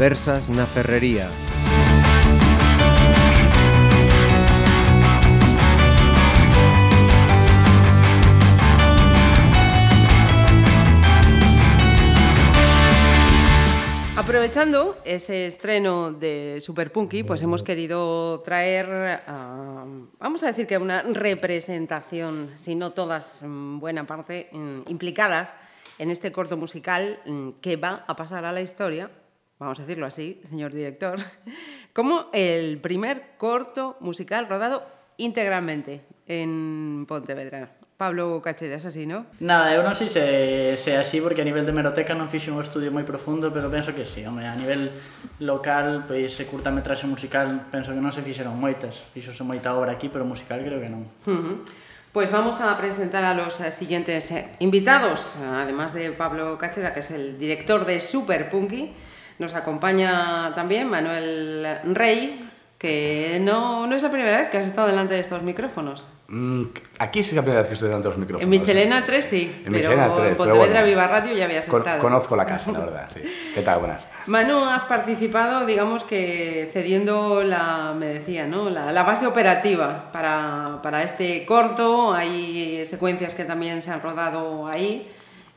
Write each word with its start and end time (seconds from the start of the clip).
Conversas 0.00 0.48
na 0.48 0.64
Ferrería. 0.64 1.28
Aprovechando 14.16 14.96
ese 15.04 15.44
estreno 15.44 16.12
de 16.12 16.64
Super 16.64 16.90
Punky, 16.92 17.22
pues 17.22 17.42
hemos 17.42 17.62
querido 17.62 18.40
traer, 18.40 19.20
uh, 19.28 20.08
vamos 20.18 20.42
a 20.42 20.46
decir 20.46 20.66
que 20.66 20.78
una 20.78 21.02
representación, 21.02 22.52
si 22.56 22.74
no 22.74 22.92
todas, 22.92 23.42
mm, 23.42 23.78
buena 23.78 24.06
parte, 24.06 24.48
mm, 24.50 24.88
implicadas 24.88 25.54
en 25.98 26.10
este 26.10 26.32
corto 26.32 26.56
musical 26.56 27.20
mm, 27.26 27.60
que 27.60 27.76
va 27.76 28.06
a 28.08 28.16
pasar 28.16 28.46
a 28.46 28.52
la 28.52 28.62
historia, 28.62 29.10
vamos 29.60 29.78
a 29.78 29.82
decirlo 29.82 30.06
así, 30.06 30.40
señor 30.48 30.72
director, 30.72 31.18
como 31.92 32.26
el 32.32 32.78
primer 32.78 33.36
corto 33.36 33.96
musical 34.00 34.48
rodado 34.48 34.84
íntegramente 35.18 36.00
en 36.26 37.04
Pontevedra. 37.06 37.70
Pablo 38.00 38.40
Cacheda, 38.40 38.76
é 38.76 38.80
así, 38.80 39.04
non? 39.04 39.28
Nada, 39.44 39.76
eu 39.76 39.84
non 39.84 39.92
sei 39.92 40.08
se, 40.08 40.72
se 40.80 40.96
así 40.96 41.20
porque 41.20 41.44
a 41.44 41.46
nivel 41.46 41.68
de 41.68 41.76
meroteca 41.76 42.16
non 42.16 42.32
fixe 42.32 42.48
un 42.48 42.56
estudio 42.64 42.88
moi 42.88 43.04
profundo, 43.04 43.52
pero 43.52 43.68
penso 43.68 43.92
que 43.92 44.08
sí, 44.08 44.24
home, 44.24 44.48
a 44.48 44.56
nivel 44.56 44.96
local, 45.44 46.08
pois 46.08 46.32
se 46.32 46.48
curta 46.48 46.72
metraxe 46.72 47.04
musical, 47.04 47.68
penso 47.68 47.92
que 47.92 48.00
non 48.00 48.08
se 48.08 48.24
fixeron 48.24 48.56
moitas, 48.56 49.04
fixose 49.12 49.44
moita 49.44 49.76
obra 49.76 49.92
aquí, 49.92 50.08
pero 50.08 50.24
musical 50.24 50.64
creo 50.64 50.80
que 50.80 50.88
non. 50.88 51.04
Uh 51.28 51.36
-huh. 51.36 51.56
Pues 52.16 52.32
vamos 52.32 52.64
a 52.64 52.72
presentar 52.80 53.20
a 53.28 53.36
los 53.36 53.60
eh, 53.60 53.68
siguientes 53.68 54.32
eh, 54.32 54.48
invitados, 54.64 55.36
además 55.36 55.92
de 55.92 56.10
Pablo 56.16 56.56
Cacheda, 56.56 56.96
que 56.96 57.04
es 57.04 57.12
el 57.12 57.36
director 57.36 57.84
de 57.84 58.00
Super 58.00 58.48
Punky, 58.48 58.96
nos 59.40 59.54
acompaña 59.54 60.52
también 60.54 60.88
Manuel 60.88 61.66
Rey, 61.94 62.46
que 62.78 63.38
no, 63.40 63.86
no 63.86 63.96
es 63.96 64.02
la 64.02 64.10
primera 64.10 64.36
vez 64.36 64.50
que 64.50 64.58
has 64.58 64.66
estado 64.66 64.86
delante 64.86 65.14
de 65.14 65.20
estos 65.20 65.42
micrófonos. 65.42 66.08
Mm, 66.28 66.64
aquí 66.98 67.22
sí 67.22 67.30
es 67.30 67.36
la 67.36 67.42
primera 67.42 67.62
vez 67.62 67.68
que 67.68 67.74
estoy 67.74 67.88
delante 67.88 68.08
de 68.08 68.10
los 68.10 68.18
micrófonos. 68.18 68.42
En 68.42 68.50
Michelena 68.50 69.04
3 69.04 69.24
sí, 69.24 69.62
en 69.64 69.72
pero 69.72 70.14
3, 70.14 70.30
en 70.30 70.36
Pontevedra 70.36 70.66
bueno, 70.66 70.86
Viva 70.86 71.06
Radio 71.08 71.34
ya 71.34 71.46
habías 71.46 71.64
con, 71.66 71.80
estado. 71.80 72.02
Conozco 72.02 72.36
la 72.36 72.44
casa, 72.44 72.70
la 72.70 72.80
verdad, 72.80 73.08
sí. 73.12 73.20
¿Qué 73.54 73.62
tal? 73.62 73.78
Buenas. 73.78 74.06
Manu, 74.26 74.62
has 74.62 74.84
participado, 74.84 75.64
digamos 75.64 76.04
que 76.04 76.68
cediendo 76.74 77.42
la, 77.42 77.94
me 77.98 78.06
decía, 78.08 78.46
¿no? 78.46 78.68
la, 78.68 78.92
la 78.92 79.02
base 79.04 79.26
operativa 79.26 80.10
para, 80.12 80.80
para 80.82 81.02
este 81.02 81.46
corto. 81.46 82.12
Hay 82.12 82.84
secuencias 82.84 83.34
que 83.34 83.44
también 83.44 83.80
se 83.80 83.90
han 83.90 84.02
rodado 84.02 84.68
ahí 84.68 85.10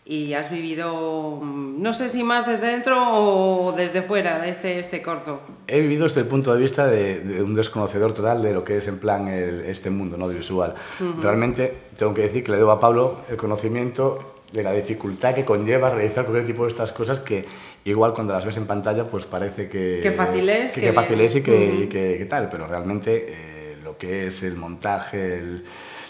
y 0.05 0.33
has 0.33 0.51
vivido, 0.51 1.39
no 1.41 1.93
sé 1.93 2.09
si 2.09 2.23
más 2.23 2.45
desde 2.45 2.67
dentro 2.67 2.97
o 3.13 3.71
desde 3.71 4.01
fuera 4.01 4.45
este, 4.47 4.79
este 4.79 5.01
corto. 5.01 5.39
He 5.67 5.79
vivido 5.79 6.03
desde 6.03 6.21
el 6.21 6.27
punto 6.27 6.53
de 6.53 6.61
vista 6.61 6.87
de, 6.87 7.21
de 7.21 7.41
un 7.41 7.53
desconocedor 7.53 8.13
total 8.13 8.41
de 8.43 8.53
lo 8.53 8.63
que 8.65 8.77
es 8.77 8.87
en 8.87 8.99
plan 8.99 9.29
el, 9.29 9.61
este 9.61 9.89
mundo 9.89 10.17
¿no? 10.17 10.25
audiovisual. 10.25 10.75
Uh 10.99 11.03
-huh. 11.03 11.21
Realmente 11.21 11.73
tengo 11.97 12.13
que 12.13 12.23
decir 12.23 12.43
que 12.43 12.51
le 12.51 12.57
debo 12.57 12.71
a 12.71 12.79
Pablo 12.79 13.21
el 13.29 13.37
conocimiento 13.37 14.19
de 14.51 14.61
la 14.61 14.73
dificultad 14.73 15.33
que 15.33 15.45
conlleva 15.45 15.89
realizar 15.89 16.25
cualquier 16.25 16.45
tipo 16.45 16.63
de 16.63 16.69
estas 16.69 16.91
cosas 16.91 17.19
que 17.21 17.45
igual 17.85 18.13
cuando 18.13 18.33
las 18.33 18.45
ves 18.45 18.57
en 18.57 18.67
pantalla 18.67 19.05
pues 19.05 19.25
parece 19.25 19.69
que... 19.69 19.99
Que 20.03 20.11
fácil 20.11 20.47
es. 20.49 20.73
Que, 20.73 20.81
que, 20.81 20.87
que 20.87 20.93
fácil 20.93 21.21
es 21.21 21.35
y 21.37 21.41
que, 21.41 21.51
uh 21.51 21.55
-huh. 21.55 21.83
y 21.83 21.87
que, 21.87 22.25
tal, 22.29 22.49
pero 22.49 22.67
realmente 22.67 23.25
eh, 23.29 23.77
lo 23.81 23.97
que 23.97 24.27
es 24.27 24.43
el 24.43 24.55
montaje, 24.55 25.39
el 25.39 25.63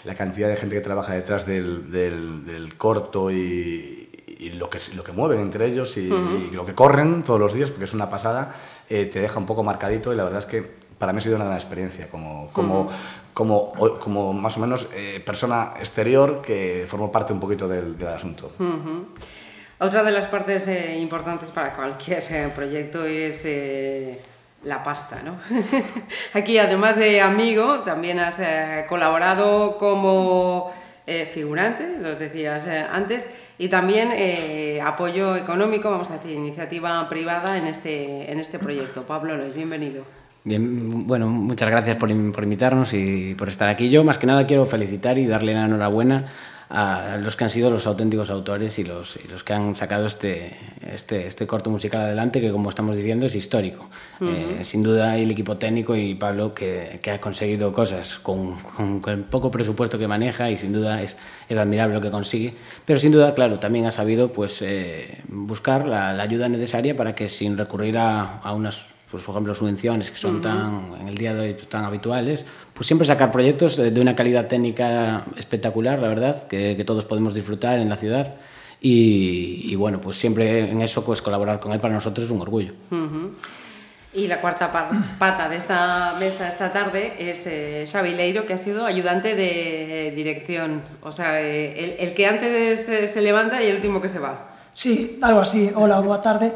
la 0.04 0.14
cantidad 0.14 0.48
de 0.48 0.56
gente 0.56 0.74
que 0.74 0.80
trabaja 0.82 1.14
detrás 1.14 1.46
del, 1.46 1.90
del, 1.90 2.44
del 2.44 2.76
corto 2.76 3.30
y, 3.30 4.08
y, 4.38 4.50
lo, 4.50 4.68
que, 4.68 4.78
lo 4.94 5.02
que 5.02 5.12
mueven 5.12 5.40
entre 5.40 5.66
ellos 5.66 5.96
y, 5.96 6.10
uh 6.10 6.14
-huh. 6.16 6.52
y, 6.52 6.54
lo 6.54 6.66
que 6.66 6.74
corren 6.74 7.22
todos 7.22 7.40
los 7.40 7.52
días, 7.54 7.70
porque 7.70 7.84
es 7.86 7.94
una 7.94 8.08
pasada, 8.10 8.54
eh, 8.88 9.06
te 9.06 9.20
deja 9.20 9.38
un 9.38 9.46
poco 9.46 9.62
marcadito 9.62 10.12
y 10.12 10.16
la 10.16 10.24
verdad 10.24 10.40
es 10.40 10.46
que 10.46 10.84
para 10.98 11.12
mí 11.12 11.18
ha 11.18 11.20
sido 11.22 11.36
una 11.36 11.46
gran 11.46 11.56
experiencia 11.56 12.08
como, 12.08 12.48
como, 12.52 12.80
uh 12.82 12.86
-huh. 12.86 12.90
como, 13.32 13.72
como 13.98 14.32
más 14.32 14.56
o 14.56 14.60
menos 14.60 14.88
eh, 14.94 15.22
persona 15.24 15.72
exterior 15.78 16.40
que 16.42 16.84
formó 16.86 17.10
parte 17.10 17.32
un 17.32 17.40
poquito 17.40 17.66
del, 17.66 17.96
del 17.96 18.08
asunto. 18.08 18.52
Uh 18.58 18.62
-huh. 18.62 19.04
Otra 19.80 20.02
de 20.04 20.12
las 20.12 20.26
partes 20.26 20.68
eh, 20.68 20.98
importantes 21.00 21.50
para 21.50 21.74
cualquier 21.74 22.22
proyecto 22.54 23.04
es 23.04 23.44
la 24.64 24.82
pasta, 24.82 25.22
¿no? 25.24 25.36
Aquí, 26.34 26.58
además 26.58 26.96
de 26.96 27.20
amigo, 27.20 27.80
también 27.80 28.18
has 28.18 28.38
eh, 28.40 28.86
colaborado 28.88 29.78
como 29.78 30.72
eh, 31.06 31.30
figurante, 31.32 31.98
los 32.00 32.18
decías 32.18 32.66
eh, 32.66 32.82
antes, 32.90 33.28
y 33.58 33.68
también 33.68 34.08
eh, 34.12 34.80
apoyo 34.82 35.36
económico, 35.36 35.90
vamos 35.90 36.10
a 36.10 36.14
decir, 36.14 36.30
iniciativa 36.32 37.06
privada 37.10 37.58
en 37.58 37.66
este, 37.66 38.32
en 38.32 38.40
este 38.40 38.58
proyecto. 38.58 39.02
Pablo 39.02 39.36
Lois, 39.36 39.54
bienvenido. 39.54 40.04
Bien, 40.44 41.06
bueno, 41.06 41.28
muchas 41.28 41.68
gracias 41.68 41.98
por, 41.98 42.08
por 42.32 42.42
invitarnos 42.42 42.94
y 42.94 43.34
por 43.34 43.48
estar 43.48 43.68
aquí. 43.68 43.90
Yo, 43.90 44.02
más 44.02 44.18
que 44.18 44.26
nada, 44.26 44.46
quiero 44.46 44.64
felicitar 44.64 45.18
y 45.18 45.26
darle 45.26 45.52
la 45.52 45.66
enhorabuena 45.66 46.26
a 46.68 47.18
los 47.20 47.36
que 47.36 47.44
han 47.44 47.50
sido 47.50 47.70
los 47.70 47.86
auténticos 47.86 48.30
autores 48.30 48.78
y 48.78 48.84
los, 48.84 49.16
y 49.22 49.28
los 49.28 49.44
que 49.44 49.52
han 49.52 49.76
sacado 49.76 50.06
este, 50.06 50.56
este, 50.92 51.26
este 51.26 51.46
corto 51.46 51.70
musical 51.70 52.00
adelante, 52.00 52.40
que 52.40 52.50
como 52.50 52.70
estamos 52.70 52.96
diciendo 52.96 53.26
es 53.26 53.34
histórico. 53.34 53.88
Uh 54.20 54.24
-huh. 54.24 54.60
eh, 54.60 54.64
sin 54.64 54.82
duda 54.82 55.16
el 55.16 55.30
equipo 55.30 55.56
técnico 55.56 55.94
y 55.96 56.14
Pablo 56.14 56.54
que, 56.54 56.98
que 57.02 57.10
ha 57.10 57.20
conseguido 57.20 57.72
cosas 57.72 58.18
con, 58.18 58.56
con, 58.60 59.00
con, 59.00 59.14
el 59.14 59.24
poco 59.24 59.50
presupuesto 59.50 59.98
que 59.98 60.08
maneja 60.08 60.50
y 60.50 60.56
sin 60.56 60.72
duda 60.72 61.02
es, 61.02 61.16
es 61.48 61.58
admirable 61.58 61.94
lo 61.94 62.00
que 62.00 62.10
consigue, 62.10 62.54
pero 62.84 62.98
sin 62.98 63.12
duda, 63.12 63.34
claro, 63.34 63.58
también 63.58 63.86
ha 63.86 63.90
sabido 63.90 64.32
pues, 64.32 64.62
eh, 64.62 65.18
buscar 65.28 65.86
la, 65.86 66.12
la 66.12 66.22
ayuda 66.22 66.48
necesaria 66.48 66.96
para 66.96 67.14
que 67.14 67.28
sin 67.28 67.58
recurrir 67.58 67.98
a, 67.98 68.38
a 68.38 68.52
unas 68.54 68.93
pues, 69.14 69.22
por 69.22 69.32
ejemplo, 69.34 69.54
subvenciones 69.54 70.10
que 70.10 70.16
son 70.16 70.34
uh 70.34 70.38
-huh. 70.40 70.42
tan, 70.42 71.00
en 71.00 71.06
el 71.06 71.16
día 71.16 71.32
de 71.32 71.40
hoy 71.40 71.54
tan 71.68 71.84
habituales, 71.84 72.44
pues 72.74 72.84
siempre 72.84 73.06
sacar 73.06 73.30
proyectos 73.30 73.76
de 73.76 74.00
una 74.00 74.16
calidad 74.16 74.48
técnica 74.48 75.22
espectacular, 75.36 76.00
la 76.00 76.08
verdad, 76.08 76.48
que, 76.48 76.74
que 76.76 76.84
todos 76.84 77.04
podemos 77.04 77.32
disfrutar 77.32 77.78
en 77.78 77.88
la 77.88 77.96
ciudad. 77.96 78.34
Y, 78.80 79.66
y, 79.70 79.76
bueno, 79.76 80.00
pues 80.00 80.16
siempre 80.18 80.68
en 80.68 80.82
eso 80.82 81.04
pues 81.04 81.22
colaborar 81.22 81.60
con 81.60 81.70
él 81.72 81.78
para 81.78 81.94
nosotros 81.94 82.26
es 82.26 82.32
un 82.32 82.40
orgullo. 82.40 82.72
Uh 82.90 82.96
-huh. 82.96 83.30
Y 84.14 84.26
la 84.26 84.40
cuarta 84.40 84.72
pata 85.16 85.48
de 85.48 85.58
esta 85.58 86.16
mesa 86.18 86.48
esta 86.48 86.72
tarde 86.72 87.12
es 87.20 87.46
eh, 87.46 87.86
Xavi 87.90 88.16
Leiro, 88.16 88.46
que 88.46 88.54
ha 88.54 88.58
sido 88.58 88.84
ayudante 88.84 89.36
de 89.36 90.12
dirección. 90.16 90.82
O 91.02 91.12
sea, 91.12 91.40
eh, 91.40 91.72
el, 91.84 92.08
el 92.08 92.14
que 92.14 92.26
antes 92.26 92.84
se, 92.84 93.06
se 93.06 93.20
levanta 93.20 93.62
y 93.62 93.66
el 93.68 93.76
último 93.76 94.00
que 94.02 94.08
se 94.08 94.18
va. 94.18 94.32
Sí, 94.72 95.20
algo 95.22 95.38
así. 95.38 95.70
Hola, 95.76 96.00
boa 96.00 96.20
tarde. 96.20 96.50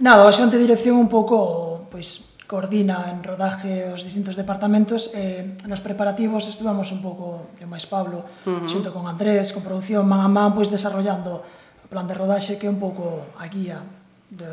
Nada, 0.00 0.32
xente 0.32 0.56
de 0.56 0.64
dirección 0.64 0.96
un 0.96 1.08
pouco 1.12 1.79
pois 1.90 2.38
coordina 2.50 3.06
en 3.10 3.22
rodaje 3.22 3.94
os 3.94 4.02
distintos 4.02 4.34
departamentos 4.34 5.14
e 5.14 5.54
eh, 5.54 5.70
nos 5.70 5.78
preparativos 5.78 6.50
estuvamos 6.50 6.90
un 6.90 6.98
pouco, 6.98 7.54
eu 7.62 7.70
máis 7.70 7.86
Pablo, 7.86 8.26
uh 8.26 8.62
-huh. 8.62 8.66
xunto 8.66 8.90
con 8.90 9.06
Andrés, 9.06 9.54
con 9.54 9.62
produción, 9.62 10.02
man 10.02 10.22
a 10.22 10.30
man, 10.30 10.50
pois 10.50 10.66
desarrollando 10.66 11.46
o 11.82 11.86
plan 11.86 12.10
de 12.10 12.14
rodaxe 12.18 12.58
que 12.58 12.66
é 12.66 12.72
un 12.72 12.82
pouco 12.82 13.30
a 13.38 13.46
guía 13.46 13.78
de, 14.34 14.50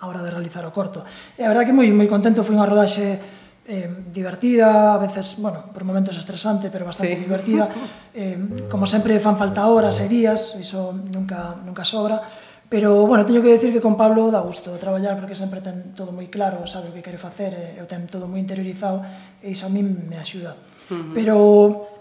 a 0.00 0.04
hora 0.04 0.20
de 0.20 0.28
realizar 0.28 0.68
o 0.68 0.72
corto. 0.72 1.00
E 1.40 1.44
a 1.44 1.48
verdade 1.48 1.72
que 1.72 1.76
moi 1.76 1.88
moi 1.96 2.08
contento, 2.08 2.44
foi 2.44 2.52
unha 2.52 2.68
rodaxe 2.68 3.20
eh, 3.64 3.88
divertida, 4.12 4.92
a 4.92 5.00
veces, 5.00 5.40
bueno, 5.40 5.64
por 5.72 5.84
momentos 5.88 6.16
estresante, 6.20 6.68
pero 6.68 6.84
bastante 6.84 7.16
sí. 7.16 7.24
divertida. 7.24 7.68
Eh, 8.14 8.38
como 8.70 8.86
sempre 8.86 9.18
fan 9.18 9.34
falta 9.34 9.66
horas 9.66 9.98
e 9.98 10.06
días, 10.06 10.54
iso 10.62 10.94
nunca, 10.94 11.58
nunca 11.66 11.82
sobra, 11.82 12.22
Pero, 12.68 13.06
bueno, 13.06 13.26
teño 13.26 13.42
que 13.42 13.52
decir 13.52 13.72
que 13.72 13.80
con 13.80 13.96
Pablo 13.96 14.30
dá 14.30 14.40
gusto 14.40 14.72
traballar 14.80 15.20
porque 15.20 15.36
sempre 15.36 15.60
ten 15.60 15.94
todo 15.94 16.10
moi 16.10 16.26
claro, 16.32 16.64
sabe 16.66 16.90
o 16.90 16.94
que 16.96 17.04
quere 17.04 17.20
facer, 17.20 17.76
e 17.76 17.80
o 17.80 17.86
ten 17.86 18.08
todo 18.08 18.26
moi 18.26 18.40
interiorizado 18.40 19.04
e 19.44 19.52
iso 19.52 19.68
a 19.68 19.70
mí 19.70 19.84
me 19.84 20.16
axuda. 20.16 20.56
Uh 20.88 20.94
-huh. 20.94 21.12
Pero, 21.14 21.34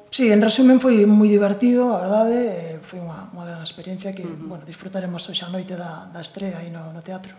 sí, 0.10 0.32
en 0.32 0.42
resumen 0.42 0.80
foi 0.80 1.04
moi 1.06 1.28
divertido, 1.28 1.94
a 1.94 2.02
verdade, 2.02 2.80
foi 2.82 3.04
unha, 3.04 3.30
unha 3.36 3.46
gran 3.46 3.62
experiencia 3.62 4.16
que, 4.16 4.24
uh 4.24 4.34
-huh. 4.34 4.50
bueno, 4.50 4.64
disfrutaremos 4.64 5.22
hoxe 5.28 5.44
a 5.46 5.52
noite 5.52 5.76
da, 5.76 6.08
da 6.10 6.24
estrela 6.24 6.64
aí 6.64 6.72
no, 6.72 6.96
no 6.96 7.04
teatro. 7.04 7.36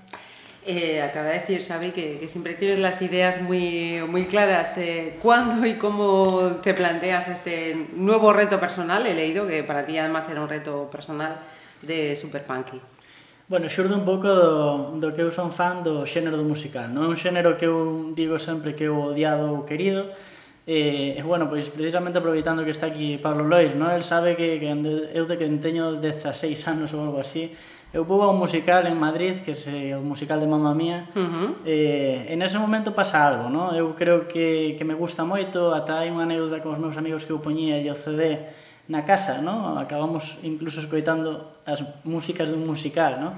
Eh, 0.67 1.03
acaba 1.03 1.29
de 1.29 1.41
decir 1.41 1.61
Xavi 1.61 1.93
que, 1.93 2.19
que 2.19 2.29
siempre 2.29 2.55
tienes 2.55 2.79
las 2.79 3.03
ideas 3.03 3.41
muy, 3.43 4.01
muy 4.09 4.25
claras. 4.25 4.79
Eh, 4.79 5.19
¿Cuándo 5.21 5.67
y 5.67 5.75
cómo 5.75 6.61
te 6.63 6.73
planteas 6.73 7.29
este 7.29 7.89
nuevo 7.95 8.33
reto 8.33 8.59
personal? 8.59 9.07
He 9.07 9.15
leído 9.15 9.47
que 9.47 9.63
para 9.63 9.85
ti 9.85 9.99
además 9.99 10.27
era 10.31 10.41
un 10.41 10.49
reto 10.49 10.89
personal 10.91 11.37
de 11.83 12.17
Super 12.17 12.45
Punky. 12.47 12.81
Bueno, 13.47 13.69
xurde 13.69 13.93
un 13.93 14.09
pouco 14.09 14.29
do, 14.29 14.97
do 14.97 15.13
que 15.13 15.21
eu 15.21 15.29
son 15.29 15.53
fan 15.53 15.85
do 15.85 16.09
xénero 16.09 16.41
do 16.41 16.49
musical. 16.49 16.89
Non 16.89 17.05
é 17.05 17.09
un 17.13 17.19
xénero 17.21 17.61
que 17.61 17.69
eu 17.69 18.11
digo 18.17 18.41
sempre 18.41 18.73
que 18.73 18.89
eu 18.89 18.97
odiado 19.13 19.53
ou 19.53 19.69
querido, 19.69 20.09
E, 20.67 21.21
eh, 21.21 21.23
bueno, 21.23 21.45
pois 21.45 21.69
precisamente 21.69 22.17
aproveitando 22.17 22.65
que 22.65 22.73
está 22.73 22.89
aquí 22.89 23.21
Pablo 23.21 23.45
Lois, 23.45 23.77
no? 23.77 23.93
el 23.93 24.01
sabe 24.03 24.33
que, 24.33 24.57
que 24.57 24.73
eu 25.13 25.29
de 25.29 25.37
que 25.37 25.45
teño 25.61 26.01
16 26.01 26.57
anos 26.73 26.97
ou 26.97 27.05
algo 27.05 27.21
así, 27.21 27.53
eu 27.93 28.09
vou 28.09 28.25
a 28.25 28.33
un 28.33 28.41
musical 28.41 28.89
en 28.89 28.97
Madrid, 28.97 29.45
que 29.45 29.53
é 29.53 29.93
o 29.93 30.01
musical 30.01 30.41
de 30.41 30.49
Mamma 30.49 30.73
Mía, 30.73 31.05
uh 31.13 31.21
-huh. 31.21 31.51
eh, 31.69 32.33
en 32.33 32.41
ese 32.41 32.57
momento 32.57 32.97
pasa 32.97 33.29
algo, 33.29 33.53
no? 33.53 33.77
eu 33.77 33.93
creo 33.93 34.25
que, 34.25 34.73
que 34.81 34.89
me 34.89 34.97
gusta 34.97 35.29
moito, 35.29 35.69
ata 35.77 36.01
hai 36.01 36.09
unha 36.09 36.25
anécdota 36.25 36.65
con 36.65 36.73
os 36.73 36.81
meus 36.81 36.97
amigos 36.97 37.29
que 37.29 37.37
eu 37.37 37.45
poñía 37.45 37.77
e 37.77 37.85
o 37.93 37.95
CD 37.95 38.49
na 38.89 39.05
casa, 39.05 39.41
¿no? 39.41 39.79
acabamos 39.81 40.37
incluso 40.45 40.81
escoitando 40.81 41.57
as 41.65 41.81
músicas 42.05 42.53
dun 42.53 42.69
musical. 42.69 43.17
¿no? 43.21 43.31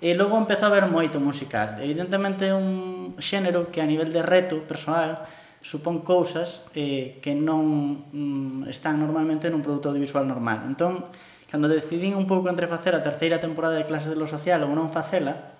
E 0.00 0.16
logo 0.16 0.36
empezou 0.36 0.68
a 0.68 0.76
ver 0.76 0.88
moito 0.88 1.20
musical. 1.20 1.80
Evidentemente 1.80 2.48
é 2.48 2.56
un 2.56 3.16
xénero 3.20 3.68
que 3.68 3.84
a 3.84 3.88
nivel 3.88 4.12
de 4.12 4.24
reto 4.24 4.60
personal 4.64 5.24
supón 5.60 6.00
cousas 6.00 6.64
eh, 6.72 7.20
que 7.20 7.36
non 7.36 8.08
mm, 8.08 8.72
están 8.72 8.96
normalmente 8.96 9.52
nun 9.52 9.60
produto 9.60 9.92
audiovisual 9.92 10.24
normal. 10.24 10.64
Entón, 10.64 11.04
cando 11.52 11.68
decidín 11.68 12.16
un 12.16 12.24
pouco 12.24 12.48
entre 12.48 12.64
facer 12.64 12.96
a 12.96 13.04
terceira 13.04 13.40
temporada 13.44 13.76
de 13.76 13.84
clases 13.84 14.08
de 14.08 14.16
lo 14.16 14.24
social 14.24 14.64
ou 14.64 14.72
non 14.72 14.88
facela, 14.88 15.52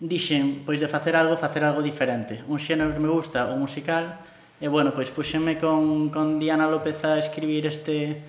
dixen, 0.00 0.64
pois 0.68 0.80
de 0.80 0.88
facer 0.88 1.16
algo, 1.16 1.40
facer 1.40 1.64
algo 1.64 1.80
diferente. 1.80 2.44
Un 2.44 2.60
xénero 2.60 2.92
que 2.92 3.00
me 3.00 3.08
gusta, 3.08 3.48
o 3.48 3.56
musical, 3.56 4.20
E 4.60 4.68
bueno, 4.68 4.92
pois 4.92 5.08
puxeme 5.08 5.56
con, 5.56 6.12
con 6.12 6.36
Diana 6.36 6.68
López 6.68 7.00
a 7.08 7.16
escribir 7.16 7.64
este, 7.64 8.20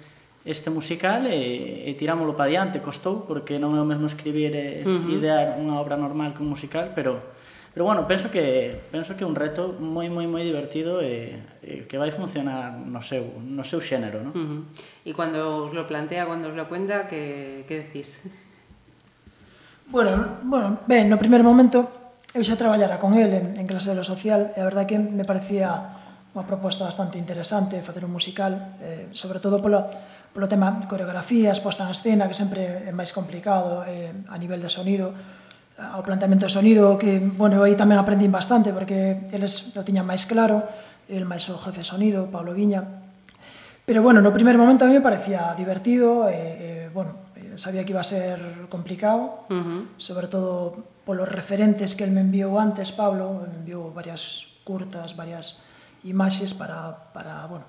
este 0.47 0.71
musical 0.71 1.27
e, 1.27 1.83
e 1.83 1.91
tirámolo 1.99 2.39
pa 2.39 2.47
diante, 2.47 2.79
costou, 2.79 3.27
porque 3.27 3.59
non 3.59 3.75
é 3.75 3.83
o 3.83 3.85
mesmo 3.85 4.07
escribir 4.07 4.55
e 4.55 4.81
uh 4.81 4.95
-huh. 4.95 5.11
idear 5.11 5.59
unha 5.59 5.75
obra 5.75 5.99
normal 5.99 6.31
que 6.31 6.39
un 6.39 6.49
musical, 6.55 6.95
pero 6.95 7.19
pero 7.71 7.85
bueno, 7.85 8.07
penso 8.07 8.31
que 8.31 8.79
penso 8.91 9.15
que 9.15 9.23
é 9.23 9.27
un 9.27 9.35
reto 9.35 9.75
moi 9.79 10.07
moi 10.07 10.23
moi 10.23 10.43
divertido 10.43 11.03
e, 11.03 11.35
e 11.59 11.83
que 11.83 11.99
vai 11.99 12.15
funcionar 12.15 12.79
no 12.79 13.03
seu 13.03 13.27
no 13.43 13.67
seu 13.67 13.83
xénero, 13.83 14.23
¿no? 14.23 14.31
Uh 14.31 14.39
-huh. 14.39 14.61
E 15.03 15.11
cando 15.11 15.67
os 15.67 15.75
lo 15.75 15.83
plantea, 15.83 16.23
cando 16.31 16.47
os 16.47 16.55
lo 16.55 16.63
cuenta, 16.71 17.11
que 17.11 17.67
que 17.67 17.83
decís? 17.83 18.23
Bueno, 19.91 20.39
bueno, 20.47 20.79
ben, 20.87 21.11
no 21.11 21.19
primeiro 21.19 21.43
momento 21.43 21.91
eu 22.31 22.39
xa 22.47 22.55
traballara 22.55 22.95
con 23.03 23.19
el 23.19 23.31
en, 23.35 23.45
en 23.59 23.67
clase 23.67 23.91
de 23.91 23.99
lo 23.99 24.07
social 24.07 24.55
e 24.55 24.63
a 24.63 24.67
verdade 24.67 24.87
que 24.87 24.99
me 24.99 25.27
parecía 25.27 26.00
unha 26.31 26.47
proposta 26.47 26.87
bastante 26.87 27.19
interesante 27.19 27.83
facer 27.83 28.07
un 28.07 28.15
musical, 28.15 28.79
eh, 28.79 29.11
sobre 29.11 29.43
todo 29.43 29.59
polo, 29.59 29.83
polo 30.31 30.47
tema 30.47 30.79
coreografías, 30.87 31.59
posta 31.59 31.83
en 31.83 31.91
escena, 31.91 32.27
que 32.31 32.37
sempre 32.37 32.87
é 32.87 32.93
máis 32.95 33.11
complicado 33.11 33.83
eh, 33.83 34.15
a 34.31 34.39
nivel 34.39 34.63
de 34.63 34.71
sonido, 34.71 35.11
ao 35.75 36.05
planteamento 36.05 36.47
de 36.47 36.53
sonido, 36.53 36.95
que, 36.95 37.19
bueno, 37.19 37.59
aí 37.65 37.75
tamén 37.75 37.99
aprendín 37.99 38.31
bastante, 38.31 38.71
porque 38.71 39.27
eles 39.35 39.75
o 39.75 39.83
tiñan 39.83 40.07
máis 40.07 40.23
claro, 40.23 40.63
el 41.11 41.27
máis 41.27 41.43
o 41.51 41.59
jefe 41.59 41.83
de 41.83 41.87
sonido, 41.87 42.31
Pablo 42.31 42.55
Guiña, 42.55 43.01
pero, 43.85 44.03
bueno, 44.03 44.21
no 44.21 44.31
primer 44.31 44.57
momento 44.57 44.85
a 44.85 44.87
mí 44.87 44.93
me 44.93 45.01
parecía 45.01 45.53
divertido, 45.57 46.29
eh, 46.29 46.87
eh, 46.87 46.89
bueno, 46.93 47.15
eh, 47.35 47.57
sabía 47.57 47.83
que 47.83 47.91
iba 47.91 47.99
a 47.99 48.07
ser 48.07 48.39
complicado, 48.69 49.43
uh 49.49 49.53
-huh. 49.53 49.87
sobre 49.97 50.27
todo 50.27 50.77
polos 51.03 51.27
referentes 51.27 51.95
que 51.95 52.05
el 52.05 52.11
me 52.11 52.21
enviou 52.21 52.55
antes, 52.55 52.95
Pablo, 52.95 53.43
me 53.43 53.57
enviou 53.57 53.91
varias 53.91 54.47
curtas, 54.63 55.17
varias 55.17 55.59
imaxes 56.03 56.53
para, 56.53 57.11
para, 57.13 57.45
bueno, 57.47 57.65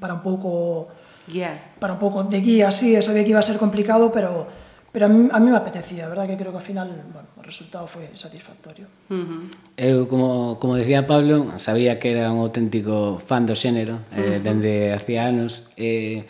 para 0.00 0.14
un 0.14 0.20
pouco 0.20 0.88
yeah. 1.28 1.72
para 1.78 1.94
un 1.94 1.98
pouco 1.98 2.24
de 2.24 2.40
guía, 2.40 2.70
sí, 2.70 3.00
sabía 3.02 3.24
que 3.24 3.30
iba 3.30 3.40
a 3.40 3.42
ser 3.42 3.58
complicado, 3.58 4.12
pero 4.12 4.46
pero 4.92 5.06
a 5.06 5.08
mí, 5.10 5.28
a 5.30 5.40
mí 5.40 5.50
me 5.50 5.56
apetecía, 5.56 6.08
verdad 6.08 6.26
que 6.26 6.38
creo 6.38 6.52
que 6.52 6.56
ao 6.56 6.64
final, 6.64 6.88
bueno, 7.12 7.28
o 7.36 7.44
resultado 7.44 7.84
foi 7.84 8.08
satisfactorio. 8.16 8.88
Uh 9.12 9.14
-huh. 9.14 9.42
Eu 9.76 10.08
como 10.08 10.56
como 10.56 10.72
decía 10.80 11.04
Pablo, 11.04 11.60
sabía 11.60 12.00
que 12.00 12.16
era 12.16 12.32
un 12.32 12.40
auténtico 12.40 13.20
fan 13.20 13.44
do 13.44 13.52
xénero, 13.52 14.00
uh 14.00 14.00
-huh. 14.00 14.16
eh, 14.16 14.24
mm-hmm. 14.24 14.40
dende 14.40 14.72
hacía 14.96 15.28
anos, 15.28 15.68
eh 15.76 16.24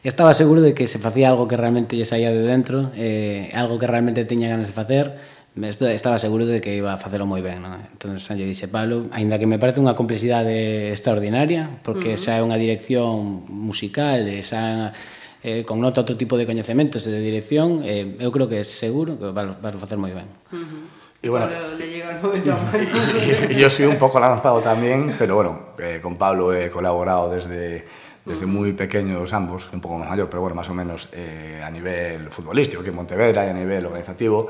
estaba 0.00 0.32
seguro 0.32 0.60
de 0.64 0.72
que 0.72 0.88
se 0.88 0.96
facía 0.96 1.28
algo 1.28 1.44
que 1.44 1.56
realmente 1.56 1.96
lle 1.96 2.04
saía 2.04 2.28
de 2.28 2.44
dentro, 2.44 2.92
eh 2.96 3.48
algo 3.56 3.80
que 3.80 3.88
realmente 3.88 4.28
teña 4.28 4.52
ganas 4.52 4.68
de 4.68 4.76
facer 4.76 5.16
estaba 5.56 6.18
seguro 6.18 6.46
de 6.46 6.60
que 6.60 6.76
iba 6.76 6.94
a 6.94 6.98
facelo 6.98 7.26
moi 7.26 7.42
ben, 7.42 7.58
non? 7.58 7.74
Entón, 7.90 8.14
lle 8.16 8.46
dixe, 8.46 8.70
Pablo, 8.70 9.10
aínda 9.10 9.38
que 9.38 9.50
me 9.50 9.58
parece 9.58 9.82
unha 9.82 9.98
complexidade 9.98 10.94
extraordinaria, 10.94 11.82
porque 11.82 12.14
uh 12.14 12.18
-huh. 12.18 12.22
xa 12.22 12.38
é 12.38 12.42
unha 12.42 12.54
dirección 12.54 13.42
musical, 13.50 14.22
xa 14.46 14.94
eh, 15.42 15.66
connota 15.66 16.06
outro 16.06 16.14
tipo 16.14 16.38
de 16.38 16.46
coñecementos 16.46 17.02
de 17.02 17.18
dirección, 17.18 17.82
eh, 17.82 18.14
eu 18.22 18.30
creo 18.30 18.46
que 18.46 18.62
é 18.62 18.64
seguro 18.64 19.18
que 19.18 19.34
vas, 19.34 19.58
vas 19.58 19.74
a 19.74 19.80
facer 19.82 19.98
moi 19.98 20.14
ben. 20.14 20.30
Uh 20.54 20.62
-huh. 20.62 20.82
Y 21.20 21.28
bueno, 21.28 21.46
le 21.76 21.84
llega 21.84 22.16
el 22.16 22.22
momento 22.22 22.56
yo 23.60 23.68
soy 23.68 23.84
un 23.84 24.00
poco 24.00 24.16
lanzado 24.18 24.60
también, 24.64 25.12
pero 25.18 25.34
bueno, 25.34 25.76
eh, 25.76 26.00
con 26.00 26.16
Pablo 26.16 26.54
he 26.54 26.70
colaborado 26.70 27.28
desde 27.28 27.84
desde 28.24 28.46
muy 28.46 28.72
pequeños 28.72 29.32
ambos, 29.32 29.68
un 29.72 29.80
poco 29.80 29.98
más 29.98 30.08
mayor, 30.08 30.28
pero 30.28 30.42
bueno, 30.42 30.54
más 30.54 30.68
o 30.68 30.74
menos 30.74 31.08
eh, 31.12 31.60
a 31.64 31.70
nivel 31.70 32.30
futbolístico, 32.30 32.82
que 32.82 32.90
en 32.90 32.96
Montevera 32.96 33.46
y 33.46 33.48
a 33.48 33.52
nivel 33.52 33.86
organizativo. 33.86 34.48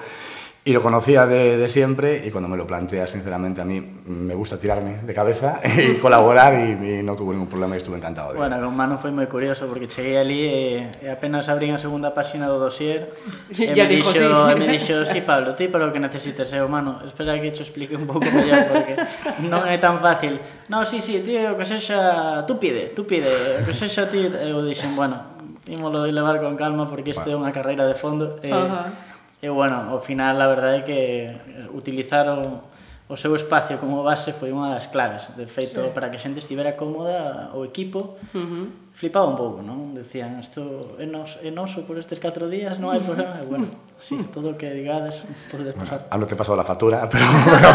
Y 0.62 0.75
lo 0.75 0.83
conocía 0.83 1.25
de, 1.25 1.57
de, 1.57 1.69
siempre 1.69 2.23
y 2.23 2.31
cuando 2.31 2.47
me 2.47 2.55
lo 2.55 2.67
plantea, 2.67 3.07
sinceramente, 3.07 3.62
a 3.62 3.65
mí 3.65 3.81
me 3.81 4.35
gusta 4.35 4.59
tirarme 4.59 4.99
de 4.99 5.15
cabeza 5.15 5.59
y 5.79 5.95
colaborar 5.95 6.53
y, 6.53 6.99
y 6.99 7.03
no 7.03 7.17
tuve 7.17 7.33
ningún 7.33 7.49
problema 7.49 7.77
y 7.77 7.79
estuve 7.79 7.97
encantado. 7.97 8.33
De 8.33 8.39
bueno, 8.39 8.61
con 8.61 8.77
Manu 8.77 9.01
foi 9.01 9.09
moi 9.09 9.25
curioso 9.25 9.65
porque 9.65 9.89
cheguei 9.89 10.21
ali 10.21 10.45
e, 10.45 10.93
e 11.01 11.09
apenas 11.09 11.49
abrí 11.49 11.73
a 11.73 11.81
segunda 11.81 12.12
página 12.12 12.45
do 12.45 12.61
dossier 12.61 13.09
e 13.49 13.73
ya 13.73 13.89
eh, 13.89 13.89
me, 13.89 14.05
dixo, 14.05 14.12
sí. 14.12 14.55
me 14.61 14.67
dixo, 14.69 14.97
sí 15.09 15.25
Pablo, 15.25 15.57
ti 15.57 15.73
para 15.73 15.89
o 15.89 15.93
que 15.97 16.01
necesites, 16.03 16.53
eh, 16.53 16.61
Manu, 16.61 17.09
espera 17.09 17.41
que 17.41 17.57
te 17.57 17.65
explique 17.65 17.97
un 17.97 18.05
pouco 18.05 18.29
mellor 18.29 18.69
porque 18.69 19.01
non 19.49 19.65
é 19.65 19.81
tan 19.81 19.97
fácil. 19.97 20.45
No, 20.69 20.85
sí, 20.85 21.01
sí, 21.01 21.25
tío, 21.25 21.41
o 21.41 21.57
que 21.57 21.65
sexa, 21.65 22.45
tú 22.45 22.61
pide, 22.61 22.93
tú 22.93 23.09
pide, 23.09 23.33
eh, 23.33 23.65
o 23.65 23.65
que 23.65 23.73
sexa 23.73 24.12
ti, 24.12 24.29
eu 24.29 24.61
dixen, 24.61 24.93
bueno, 24.93 25.41
ímolo 25.73 26.05
levar 26.05 26.37
con 26.37 26.53
calma 26.61 26.85
porque 26.85 27.17
isto 27.17 27.33
é 27.33 27.35
unha 27.35 27.49
carreira 27.49 27.89
de 27.89 27.97
fondo. 27.97 28.37
Eh, 28.45 28.53
uh 28.53 28.69
-huh 28.69 29.09
E, 29.41 29.49
bueno, 29.49 29.89
ao 29.89 30.05
final, 30.05 30.37
a 30.37 30.49
verdade 30.53 30.77
é 30.77 30.85
que 30.85 31.01
eh, 31.33 31.65
utilizar 31.73 32.29
o, 32.29 32.61
o 33.09 33.17
seu 33.17 33.33
espacio 33.33 33.81
como 33.81 34.05
base 34.05 34.37
foi 34.37 34.53
unha 34.53 34.69
das 34.77 34.93
claves. 34.93 35.33
De 35.33 35.49
feito, 35.49 35.81
sí. 35.81 35.91
para 35.97 36.13
que 36.13 36.21
a 36.21 36.23
xente 36.23 36.45
estivera 36.45 36.77
cómoda, 36.77 37.49
o 37.57 37.65
equipo 37.65 38.21
uh 38.21 38.37
-huh. 38.37 38.93
flipaba 38.93 39.25
un 39.25 39.41
pouco, 39.41 39.65
non? 39.65 39.97
Decían, 39.97 40.37
isto 40.37 40.95
é, 41.01 41.09
nos, 41.09 41.41
é 41.41 41.49
noso 41.49 41.89
por 41.89 41.97
estes 41.97 42.21
4 42.21 42.53
días, 42.53 42.77
non 42.77 42.93
hai 42.93 43.01
problema. 43.01 43.41
E, 43.41 43.49
bueno, 43.49 43.65
sí, 43.97 44.21
todo 44.29 44.53
o 44.53 44.55
que 44.61 44.69
digades 44.77 45.25
podes 45.49 45.73
pasar. 45.73 46.05
Bueno, 46.05 46.13
a 46.13 46.17
no 46.21 46.29
te 46.29 46.37
pasou 46.37 46.53
a 46.53 46.61
la 46.61 46.69
factura, 46.69 47.09
pero... 47.09 47.25
pero, 47.49 47.69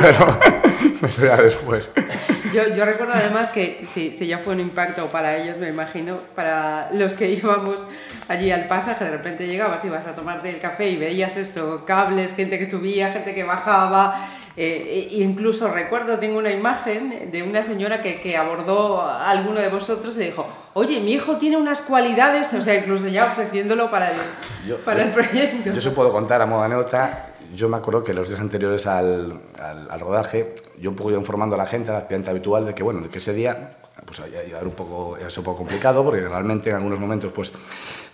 pero, 0.00 0.22
pero 0.96 1.04
eso 1.04 1.20
ya 1.20 1.36
despois. 1.36 1.84
Yo, 2.54 2.68
yo 2.72 2.84
recuerdo 2.84 3.14
además 3.14 3.48
que 3.48 3.84
si, 3.92 4.12
si 4.12 4.28
ya 4.28 4.38
fue 4.38 4.52
un 4.52 4.60
impacto 4.60 5.08
para 5.08 5.36
ellos, 5.36 5.58
me 5.58 5.68
imagino, 5.68 6.18
para 6.36 6.88
los 6.92 7.12
que 7.12 7.28
íbamos 7.32 7.82
allí 8.28 8.52
al 8.52 8.68
pasaje, 8.68 9.04
de 9.04 9.10
repente 9.10 9.48
llegabas, 9.48 9.84
ibas 9.84 10.06
a 10.06 10.14
tomarte 10.14 10.50
el 10.50 10.60
café 10.60 10.88
y 10.88 10.96
veías 10.96 11.36
eso, 11.36 11.84
cables, 11.84 12.32
gente 12.32 12.56
que 12.60 12.70
subía, 12.70 13.12
gente 13.12 13.34
que 13.34 13.42
bajaba. 13.42 14.28
Eh, 14.56 15.08
e 15.10 15.24
incluso 15.24 15.66
recuerdo, 15.66 16.20
tengo 16.20 16.38
una 16.38 16.52
imagen 16.52 17.32
de 17.32 17.42
una 17.42 17.64
señora 17.64 18.02
que, 18.02 18.20
que 18.20 18.36
abordó 18.36 19.02
a 19.02 19.28
alguno 19.28 19.58
de 19.58 19.68
vosotros 19.68 20.14
y 20.14 20.18
le 20.20 20.24
dijo, 20.26 20.46
oye, 20.74 21.00
mi 21.00 21.14
hijo 21.14 21.38
tiene 21.38 21.56
unas 21.56 21.80
cualidades, 21.80 22.54
o 22.54 22.62
sea, 22.62 22.76
incluso 22.76 23.08
ya 23.08 23.24
ofreciéndolo 23.24 23.90
para 23.90 24.12
el, 24.12 24.16
yo, 24.64 24.76
para 24.78 25.02
el 25.02 25.10
proyecto. 25.10 25.72
Yo 25.72 25.80
se 25.80 25.90
puedo 25.90 26.12
contar 26.12 26.40
a 26.40 26.46
modo 26.46 26.62
anécdota 26.62 27.30
yo 27.54 27.68
me 27.68 27.76
acuerdo 27.76 28.04
que 28.04 28.12
los 28.12 28.28
días 28.28 28.40
anteriores 28.40 28.86
al, 28.86 29.40
al, 29.58 30.00
rodaje, 30.00 30.54
yo 30.78 30.90
un 30.90 30.96
poco 30.96 31.10
iba 31.10 31.18
informando 31.18 31.54
a 31.54 31.58
la 31.58 31.66
gente, 31.66 31.90
a 31.90 31.94
la 31.94 32.02
cliente 32.02 32.30
habitual, 32.30 32.66
de 32.66 32.74
que, 32.74 32.82
bueno, 32.82 33.00
de 33.00 33.08
que 33.08 33.18
ese 33.18 33.32
día 33.32 33.70
pues, 34.04 34.20
iba 34.46 34.58
a 34.58 34.60
ser 35.30 35.38
un 35.38 35.44
poco 35.44 35.56
complicado, 35.56 36.04
porque 36.04 36.20
realmente 36.20 36.70
en 36.70 36.76
algunos 36.76 36.98
momentos 36.98 37.32
pues, 37.32 37.52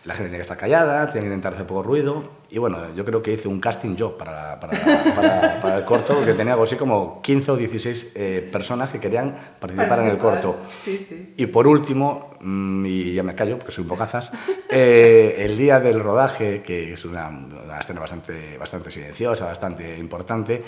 la 0.05 0.15
gente 0.15 0.31
tiene 0.31 0.39
que 0.39 0.43
estar 0.43 0.57
callada, 0.57 1.11
tiene 1.11 1.27
que 1.27 1.35
intentar 1.35 1.53
hacer 1.55 1.67
poco 1.67 1.83
ruido. 1.83 2.41
Y 2.49 2.59
bueno, 2.59 2.95
yo 2.95 3.05
creo 3.05 3.23
que 3.23 3.33
hice 3.35 3.49
un 3.49 3.61
casting 3.61 3.95
yo 3.97 4.17
para, 4.17 4.59
para, 4.59 4.79
para, 5.15 5.61
para 5.61 5.77
el 5.77 5.85
corto, 5.85 6.15
porque 6.15 6.33
tenía 6.33 6.55
algo 6.55 6.65
así 6.65 6.77
como 6.77 7.21
15 7.23 7.51
o 7.51 7.57
16 7.57 8.13
eh, 8.15 8.49
personas 8.51 8.91
que 8.91 8.99
querían 8.99 9.37
participar 9.61 10.01
en 10.01 10.07
el 10.07 10.19
corto. 10.19 10.57
Sí, 10.85 10.99
sí. 10.99 11.35
Y 11.37 11.47
por 11.47 11.67
último, 11.67 12.31
mmm, 12.41 12.87
y 12.87 13.15
ya 13.15 13.23
me 13.23 13.35
callo 13.35 13.59
porque 13.59 13.73
soy 13.73 13.83
un 13.83 13.89
bocazas, 13.89 14.33
eh, 14.71 15.37
el 15.39 15.57
día 15.57 15.79
del 15.81 16.01
rodaje, 16.01 16.63
que 16.63 16.95
es 16.95 17.05
una, 17.05 17.29
una 17.29 17.79
escena 17.79 18.01
bastante, 18.01 18.57
bastante 18.59 18.91
silenciosa, 18.91 19.45
bastante 19.45 19.99
importante, 19.99 20.63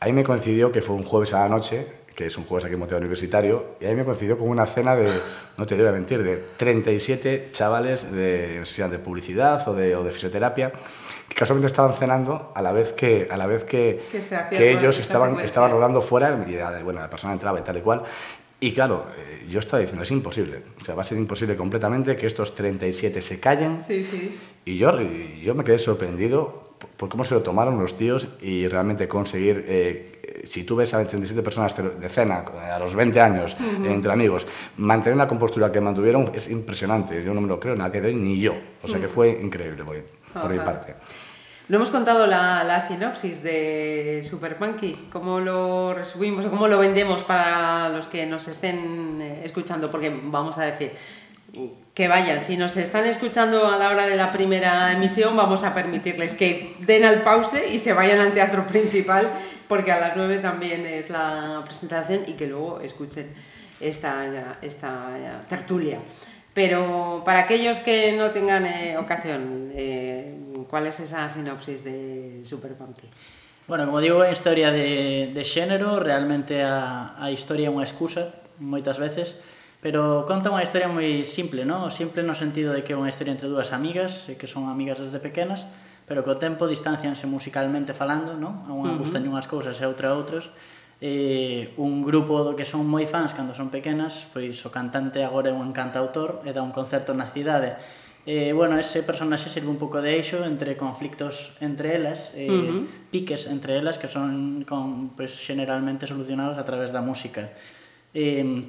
ahí 0.00 0.12
me 0.12 0.22
coincidió 0.22 0.70
que 0.70 0.80
fue 0.80 0.94
un 0.94 1.02
jueves 1.02 1.34
a 1.34 1.40
la 1.40 1.48
noche 1.48 1.86
que 2.18 2.26
es 2.26 2.36
un 2.36 2.46
jueves 2.46 2.64
aquí 2.64 2.74
en 2.74 2.80
Monteo 2.80 2.98
Universitario, 2.98 3.76
y 3.80 3.84
ahí 3.84 3.94
me 3.94 4.04
coincidió 4.04 4.36
con 4.36 4.48
una 4.48 4.66
cena 4.66 4.96
de, 4.96 5.08
no 5.56 5.64
te 5.64 5.76
debo 5.76 5.92
mentir, 5.92 6.20
de 6.24 6.36
37 6.56 7.50
chavales 7.52 8.10
de, 8.10 8.60
sean 8.64 8.90
de 8.90 8.98
publicidad 8.98 9.68
o 9.68 9.72
de, 9.72 9.94
o 9.94 10.02
de 10.02 10.10
fisioterapia, 10.10 10.72
que 11.28 11.34
casualmente 11.36 11.68
estaban 11.68 11.94
cenando 11.94 12.50
a 12.56 12.60
la 12.60 12.72
vez 12.72 12.92
que, 12.92 13.28
a 13.30 13.36
la 13.36 13.46
vez 13.46 13.62
que, 13.62 14.00
que, 14.10 14.20
que 14.50 14.72
ellos 14.72 14.98
estaban, 14.98 15.38
estaban 15.38 15.70
rodando 15.70 16.02
fuera, 16.02 16.44
y 16.44 16.82
bueno, 16.82 16.98
la 16.98 17.08
persona 17.08 17.34
entraba 17.34 17.60
y 17.60 17.62
tal 17.62 17.76
y 17.76 17.82
cual, 17.82 18.02
y 18.58 18.72
claro, 18.72 19.06
eh, 19.16 19.46
yo 19.48 19.60
estaba 19.60 19.78
diciendo, 19.78 20.02
es 20.02 20.10
imposible, 20.10 20.62
o 20.80 20.84
sea, 20.84 20.96
va 20.96 21.02
a 21.02 21.04
ser 21.04 21.18
imposible 21.18 21.54
completamente 21.56 22.16
que 22.16 22.26
estos 22.26 22.52
37 22.56 23.22
se 23.22 23.38
callen, 23.38 23.80
sí, 23.80 24.02
sí. 24.02 24.36
y 24.64 24.76
yo, 24.76 24.90
yo 25.00 25.54
me 25.54 25.62
quedé 25.62 25.78
sorprendido 25.78 26.64
por 26.96 27.08
cómo 27.08 27.24
se 27.24 27.34
lo 27.34 27.42
tomaron 27.42 27.80
los 27.80 27.96
tíos 27.96 28.26
y 28.42 28.66
realmente 28.66 29.06
conseguir... 29.06 29.64
Eh, 29.68 30.14
si 30.44 30.64
tú 30.64 30.76
ves 30.76 30.94
a 30.94 31.06
37 31.06 31.42
personas 31.42 31.74
de 31.76 32.08
cena 32.08 32.44
a 32.72 32.78
los 32.78 32.94
20 32.94 33.20
años, 33.20 33.56
uh 33.58 33.82
-huh. 33.82 33.92
entre 33.92 34.12
amigos, 34.12 34.46
mantener 34.76 35.16
la 35.16 35.28
compostura 35.28 35.70
que 35.72 35.80
mantuvieron 35.80 36.30
es 36.34 36.50
impresionante. 36.50 37.22
Yo 37.22 37.34
no 37.34 37.40
me 37.40 37.48
lo 37.48 37.58
creo 37.58 37.74
nadie 37.74 38.00
de 38.00 38.08
hoy, 38.08 38.14
ni 38.16 38.40
yo. 38.40 38.54
O 38.82 38.88
sea 38.88 39.00
que 39.00 39.08
fue 39.08 39.38
increíble 39.42 39.84
por, 39.84 39.96
por 40.32 40.50
mi 40.50 40.58
parte. 40.58 40.94
No 41.68 41.76
hemos 41.76 41.90
contado 41.90 42.26
la, 42.26 42.64
la, 42.64 42.80
sinopsis 42.80 43.42
de 43.42 44.26
Super 44.28 44.56
Punky, 44.56 45.08
cómo 45.12 45.38
lo 45.38 45.92
resumimos 45.92 46.46
o 46.46 46.50
cómo 46.50 46.66
lo 46.66 46.78
vendemos 46.78 47.22
para 47.24 47.90
los 47.90 48.06
que 48.06 48.24
nos 48.24 48.48
estén 48.48 49.20
eh, 49.20 49.42
escuchando, 49.44 49.90
porque 49.90 50.10
vamos 50.10 50.56
a 50.56 50.64
decir, 50.64 50.92
que 51.94 52.08
vayan. 52.08 52.40
Si 52.40 52.56
nos 52.56 52.76
están 52.76 53.04
escuchando 53.06 53.66
a 53.66 53.76
la 53.76 53.90
hora 53.90 54.06
de 54.06 54.16
la 54.16 54.32
primera 54.32 54.92
emisión, 54.92 55.36
vamos 55.36 55.62
a 55.64 55.74
permitirles 55.74 56.34
que 56.34 56.76
den 56.80 57.04
al 57.04 57.22
pause 57.22 57.68
y 57.70 57.78
se 57.78 57.92
vayan 57.92 58.20
al 58.20 58.32
teatro 58.32 58.66
principal, 58.66 59.28
porque 59.68 59.92
a 59.92 60.00
las 60.00 60.16
9 60.16 60.38
también 60.38 60.86
es 60.86 61.10
la 61.10 61.62
presentación 61.64 62.22
y 62.26 62.32
que 62.32 62.46
luego 62.46 62.80
escuchen 62.80 63.32
esta, 63.80 64.58
esta 64.62 65.44
tertulia. 65.48 65.98
Pero 66.54 67.22
para 67.24 67.40
aquellos 67.40 67.78
que 67.78 68.16
no 68.16 68.30
tengan 68.30 68.66
eh, 68.66 68.96
ocasión, 68.98 69.70
eh, 69.74 70.34
¿cuál 70.68 70.86
es 70.86 70.98
esa 70.98 71.28
sinopsis 71.28 71.84
de 71.84 72.40
Super 72.42 72.72
Punky? 72.74 73.06
Bueno, 73.68 73.84
como 73.84 74.00
digo, 74.00 74.24
é 74.24 74.32
historia 74.32 74.72
de, 74.72 75.30
de 75.30 75.44
xénero, 75.44 76.00
realmente 76.00 76.64
a, 76.64 77.14
a 77.20 77.28
historia 77.30 77.68
é 77.68 77.70
unha 77.70 77.84
excusa, 77.84 78.32
moitas 78.56 78.96
veces, 78.96 79.36
pero 79.84 80.24
conta 80.24 80.50
unha 80.50 80.64
historia 80.64 80.88
moi 80.88 81.22
simple, 81.22 81.62
non? 81.68 81.92
Simple 81.92 82.24
no 82.24 82.34
sentido 82.34 82.72
de 82.72 82.82
que 82.82 82.90
é 82.90 82.98
unha 82.98 83.12
historia 83.12 83.36
entre 83.36 83.46
dúas 83.46 83.70
amigas, 83.70 84.26
que 84.26 84.48
son 84.48 84.66
amigas 84.72 84.98
desde 84.98 85.20
pequenas, 85.20 85.68
pero 86.08 86.24
co 86.24 86.40
tempo 86.40 86.64
distancianse 86.64 87.28
musicalmente 87.28 87.92
falando, 87.92 88.34
non? 88.34 88.64
A 88.64 88.72
unha 88.72 88.90
uh 88.90 88.96
-huh. 88.96 89.00
gustan 89.04 89.28
unhas 89.28 89.44
cousas 89.44 89.76
e 89.76 89.84
outra 89.84 90.16
outros. 90.16 90.48
E 90.98 91.70
eh, 91.70 91.78
un 91.78 92.02
grupo 92.02 92.42
do 92.42 92.58
que 92.58 92.66
son 92.66 92.88
moi 92.88 93.06
fans 93.06 93.36
cando 93.36 93.54
son 93.54 93.68
pequenas, 93.70 94.26
pois 94.34 94.56
o 94.66 94.72
cantante 94.72 95.22
agora 95.22 95.52
é 95.52 95.54
un 95.54 95.70
cantautor 95.70 96.42
e 96.42 96.50
dá 96.50 96.64
un 96.64 96.72
concerto 96.72 97.12
na 97.12 97.28
cidade. 97.30 97.76
Eh, 98.26 98.52
bueno, 98.52 98.76
ese 98.76 99.06
personaxe 99.06 99.48
sirve 99.48 99.70
un 99.70 99.78
pouco 99.78 100.02
de 100.02 100.16
eixo 100.16 100.42
entre 100.42 100.74
conflictos 100.74 101.54
entre 101.62 101.94
elas, 101.94 102.34
eh, 102.34 102.50
uh 102.50 102.56
-huh. 102.56 102.80
piques 103.12 103.46
entre 103.46 103.78
elas 103.78 104.00
que 104.00 104.08
son 104.08 104.64
con, 104.66 105.14
pois, 105.14 105.36
pues, 105.36 105.44
generalmente 105.44 106.08
solucionados 106.08 106.58
a 106.58 106.64
través 106.64 106.90
da 106.90 107.04
música. 107.04 107.52
Eh, 108.16 108.66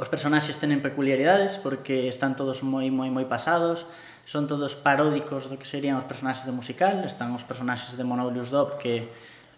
os 0.00 0.08
personaxes 0.08 0.56
tenen 0.56 0.80
peculiaridades 0.80 1.60
porque 1.60 2.08
están 2.08 2.32
todos 2.32 2.64
moi 2.64 2.88
moi 2.88 3.12
moi 3.12 3.28
pasados, 3.28 3.84
son 4.30 4.46
todos 4.46 4.78
paródicos 4.78 5.50
do 5.50 5.58
que 5.58 5.66
serían 5.66 5.98
os 5.98 6.06
personaxes 6.06 6.46
de 6.46 6.54
musical, 6.54 7.02
están 7.02 7.34
os 7.34 7.42
personaxes 7.42 7.98
de 7.98 8.06
Monolius 8.06 8.54
Dob 8.54 8.78
que 8.78 9.10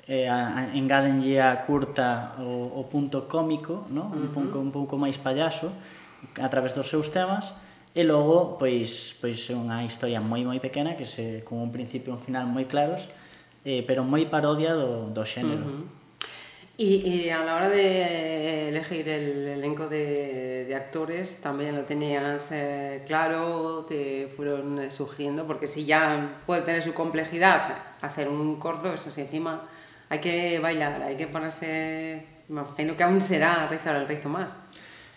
eh, 0.08 0.24
engadenlle 0.72 1.36
engádenlle 1.36 1.36
a 1.44 1.60
curta 1.68 2.40
o, 2.40 2.80
o 2.80 2.88
punto 2.88 3.28
cómico, 3.28 3.84
no? 3.92 4.08
un, 4.08 4.08
uh 4.08 4.32
-huh. 4.32 4.32
pouco, 4.32 4.56
un 4.64 4.72
pouco 4.72 4.94
máis 4.96 5.20
payaso, 5.20 5.68
a 6.40 6.48
través 6.48 6.72
dos 6.72 6.88
seus 6.88 7.12
temas, 7.12 7.52
e 7.92 8.00
logo, 8.00 8.56
pois, 8.56 9.12
pois 9.20 9.44
é 9.44 9.52
unha 9.52 9.84
historia 9.84 10.24
moi 10.24 10.40
moi 10.40 10.56
pequena 10.56 10.96
que 10.96 11.04
se 11.04 11.44
con 11.44 11.60
un 11.60 11.68
principio 11.68 12.08
e 12.08 12.16
un 12.16 12.22
final 12.24 12.48
moi 12.48 12.64
claros, 12.64 13.04
eh, 13.68 13.84
pero 13.84 14.08
moi 14.08 14.24
parodia 14.24 14.72
do, 14.72 15.12
do 15.12 15.20
xénero. 15.28 15.68
Uh 15.68 15.84
-huh. 15.84 16.01
Y, 16.76 16.96
y 17.06 17.30
a 17.30 17.44
la 17.44 17.54
hora 17.54 17.68
de 17.68 18.70
elegir 18.70 19.08
el 19.08 19.46
elenco 19.46 19.88
de, 19.88 20.64
de 20.66 20.74
actores, 20.74 21.40
también 21.40 21.76
lo 21.76 21.82
tenías 21.82 22.50
eh, 22.50 23.02
claro, 23.06 23.84
te 23.88 24.32
fueron 24.36 24.90
sugiriendo, 24.90 25.46
porque 25.46 25.68
si 25.68 25.84
ya 25.84 26.40
puede 26.46 26.62
tener 26.62 26.82
su 26.82 26.94
complejidad 26.94 27.74
hacer 28.00 28.28
un 28.28 28.58
corto, 28.58 28.92
eso 28.92 29.10
sí, 29.10 29.20
encima 29.20 29.62
hay 30.08 30.18
que 30.18 30.58
bailar, 30.60 31.02
hay 31.02 31.16
que 31.16 31.26
ponerse, 31.26 32.26
me 32.48 32.62
imagino 32.62 32.96
que 32.96 33.02
aún 33.02 33.20
será 33.20 33.68
rizar 33.70 33.96
el 33.96 34.08
rizo 34.08 34.28
más. 34.28 34.56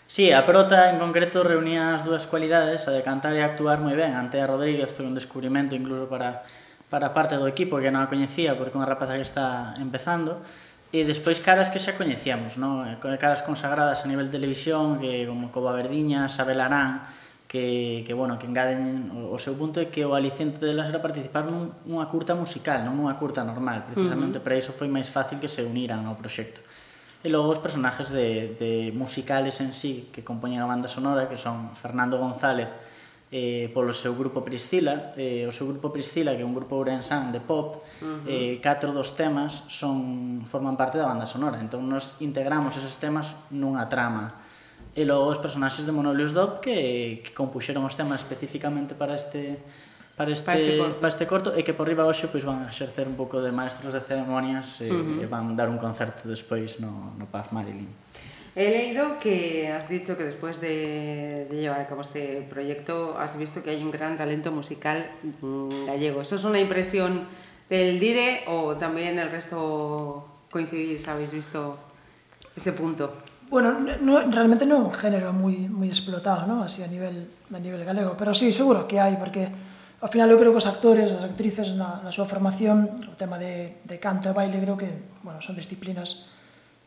Sí, 0.06 0.30
a 0.30 0.46
Prota 0.46 0.90
en 0.90 0.98
concreto 0.98 1.42
reunía 1.42 1.98
as 1.98 2.06
dúas 2.06 2.30
cualidades, 2.30 2.86
a 2.86 2.94
de 2.94 3.02
cantar 3.02 3.34
e 3.34 3.42
actuar 3.42 3.82
moi 3.82 3.98
ben. 3.98 4.14
Antea 4.14 4.46
Rodríguez 4.46 4.94
foi 4.94 5.02
un 5.02 5.18
descubrimento 5.18 5.74
incluso 5.74 6.06
para, 6.06 6.46
para 6.86 7.10
parte 7.10 7.34
do 7.34 7.50
equipo 7.50 7.82
que 7.82 7.90
non 7.90 8.06
a 8.06 8.08
coñecía 8.08 8.54
porque 8.54 8.78
unha 8.78 8.86
rapaza 8.86 9.18
que 9.18 9.26
está 9.26 9.74
empezando. 9.82 10.46
E 10.94 11.02
despois 11.02 11.42
caras 11.42 11.66
que 11.66 11.82
xa 11.82 11.98
coñecíamos, 11.98 12.54
no? 12.54 12.86
caras 13.18 13.42
consagradas 13.42 14.02
a 14.02 14.06
nivel 14.06 14.30
televisión, 14.30 15.02
que 15.02 15.26
como 15.26 15.50
Coba 15.50 15.74
Verdiña, 15.74 16.30
Sabel 16.30 16.62
Arán, 16.62 17.02
que, 17.48 18.04
que, 18.06 18.14
bueno, 18.14 18.38
que 18.38 18.46
engaden 18.46 19.10
o, 19.10 19.34
o 19.34 19.38
seu 19.38 19.54
punto 19.54 19.78
é 19.82 19.86
que 19.90 20.06
o 20.06 20.14
Alicente 20.14 20.62
delas 20.62 20.90
era 20.90 21.02
participar 21.02 21.46
nun, 21.46 21.74
nunha 21.86 22.06
curta 22.06 22.34
musical, 22.34 22.82
non 22.86 22.94
nunha 22.94 23.18
curta 23.18 23.42
normal. 23.42 23.86
Precisamente 23.86 24.38
uh 24.38 24.42
-huh. 24.42 24.46
para 24.46 24.58
iso 24.58 24.70
foi 24.74 24.86
máis 24.86 25.10
fácil 25.10 25.42
que 25.42 25.50
se 25.50 25.62
uniran 25.62 26.06
ao 26.06 26.18
proxecto. 26.18 26.62
E 27.22 27.28
logo 27.30 27.50
os 27.50 27.58
personajes 27.58 28.14
de, 28.14 28.54
de 28.54 28.70
musicales 28.94 29.58
en 29.58 29.74
sí 29.74 30.10
que 30.14 30.22
compoñen 30.22 30.62
a 30.62 30.70
banda 30.70 30.86
sonora, 30.86 31.26
que 31.26 31.38
son 31.38 31.74
Fernando 31.74 32.18
González, 32.18 32.70
eh, 33.30 33.70
polo 33.74 33.90
seu 33.90 34.14
grupo 34.14 34.42
Priscila. 34.42 35.12
Eh, 35.18 35.46
o 35.48 35.52
seu 35.52 35.66
grupo 35.66 35.90
Priscila, 35.90 36.34
que 36.38 36.42
é 36.42 36.46
un 36.46 36.54
grupo 36.54 36.78
ourensán 36.78 37.34
de 37.34 37.42
pop, 37.42 37.82
uh 37.82 38.06
-huh. 38.06 38.26
eh, 38.26 38.54
catro 38.62 38.94
dos 38.94 39.18
temas 39.18 39.66
son 39.66 40.46
forman 40.46 40.78
parte 40.78 40.98
da 40.98 41.10
banda 41.10 41.26
sonora. 41.26 41.58
Entón, 41.58 41.90
nos 41.90 42.22
integramos 42.22 42.78
esos 42.78 42.96
temas 43.02 43.34
nunha 43.50 43.90
trama. 43.90 44.46
E 44.96 45.04
logo 45.04 45.28
os 45.28 45.42
personaxes 45.42 45.84
de 45.84 45.92
Monolius 45.92 46.32
Dop 46.32 46.64
que, 46.64 47.20
que 47.20 47.32
compuxeron 47.36 47.84
os 47.84 47.98
temas 47.98 48.22
especificamente 48.22 48.96
para 48.96 49.18
este 49.18 49.60
para 50.16 50.32
este, 50.32 50.46
para 50.48 50.56
este, 50.56 50.78
corto. 50.78 50.96
para 50.96 51.08
este 51.12 51.26
corto 51.28 51.48
e 51.52 51.60
que 51.60 51.76
por 51.76 51.84
riba 51.84 52.08
hoxe 52.08 52.24
pois 52.32 52.40
van 52.40 52.64
a 52.64 52.72
exercer 52.72 53.04
un 53.04 53.20
pouco 53.20 53.44
de 53.44 53.52
maestros 53.52 53.92
de 53.92 54.00
ceremonias 54.00 54.80
e, 54.80 54.88
uh 54.88 54.96
-huh. 54.96 55.20
e 55.20 55.26
van 55.28 55.52
dar 55.52 55.68
un 55.68 55.76
concerto 55.76 56.24
despois 56.24 56.80
no, 56.80 57.12
no 57.20 57.28
Paz 57.28 57.52
Marilyn. 57.52 58.05
He 58.56 58.70
leído 58.70 59.20
que 59.20 59.68
has 59.68 59.86
dicho 59.86 60.16
que 60.16 60.24
después 60.24 60.62
de, 60.62 61.46
de, 61.50 61.60
llevar 61.60 61.82
a 61.82 61.86
cabo 61.86 62.00
este 62.00 62.40
proyecto 62.48 63.14
has 63.20 63.36
visto 63.36 63.62
que 63.62 63.68
hay 63.68 63.82
un 63.82 63.90
gran 63.90 64.16
talento 64.16 64.50
musical 64.50 65.10
mm, 65.42 65.84
gallego. 65.84 66.22
¿Eso 66.22 66.36
es 66.36 66.44
una 66.44 66.58
impresión 66.58 67.28
del 67.68 68.00
DIRE 68.00 68.44
o 68.48 68.74
también 68.76 69.18
el 69.18 69.30
resto 69.30 70.26
coincidís? 70.50 71.06
¿Habéis 71.06 71.32
visto 71.32 71.76
ese 72.56 72.72
punto? 72.72 73.12
Bueno, 73.50 73.76
no, 74.00 74.22
realmente 74.32 74.64
no 74.64 74.78
es 74.78 74.84
un 74.84 74.94
género 74.94 75.34
muy, 75.34 75.68
muy 75.68 75.88
explotado, 75.88 76.46
¿no? 76.46 76.62
Así 76.62 76.82
a 76.82 76.86
nivel, 76.86 77.28
a 77.52 77.58
nivel 77.58 77.84
galego, 77.84 78.16
pero 78.18 78.32
sí, 78.32 78.52
seguro 78.52 78.88
que 78.88 78.98
hay, 78.98 79.16
porque 79.20 79.52
ao 80.00 80.08
final 80.08 80.32
eu 80.32 80.40
creo 80.40 80.56
que 80.56 80.64
os 80.64 80.66
actores, 80.66 81.12
as 81.12 81.28
actrices 81.28 81.76
na, 81.76 82.00
na 82.00 82.08
súa 82.08 82.24
formación, 82.24 82.88
o 83.04 83.20
tema 83.20 83.36
de, 83.36 83.84
de 83.84 84.00
canto 84.00 84.32
e 84.32 84.34
baile 84.34 84.56
creo 84.64 84.80
que, 84.80 84.88
bueno, 85.20 85.44
son 85.44 85.60
disciplinas 85.60 86.32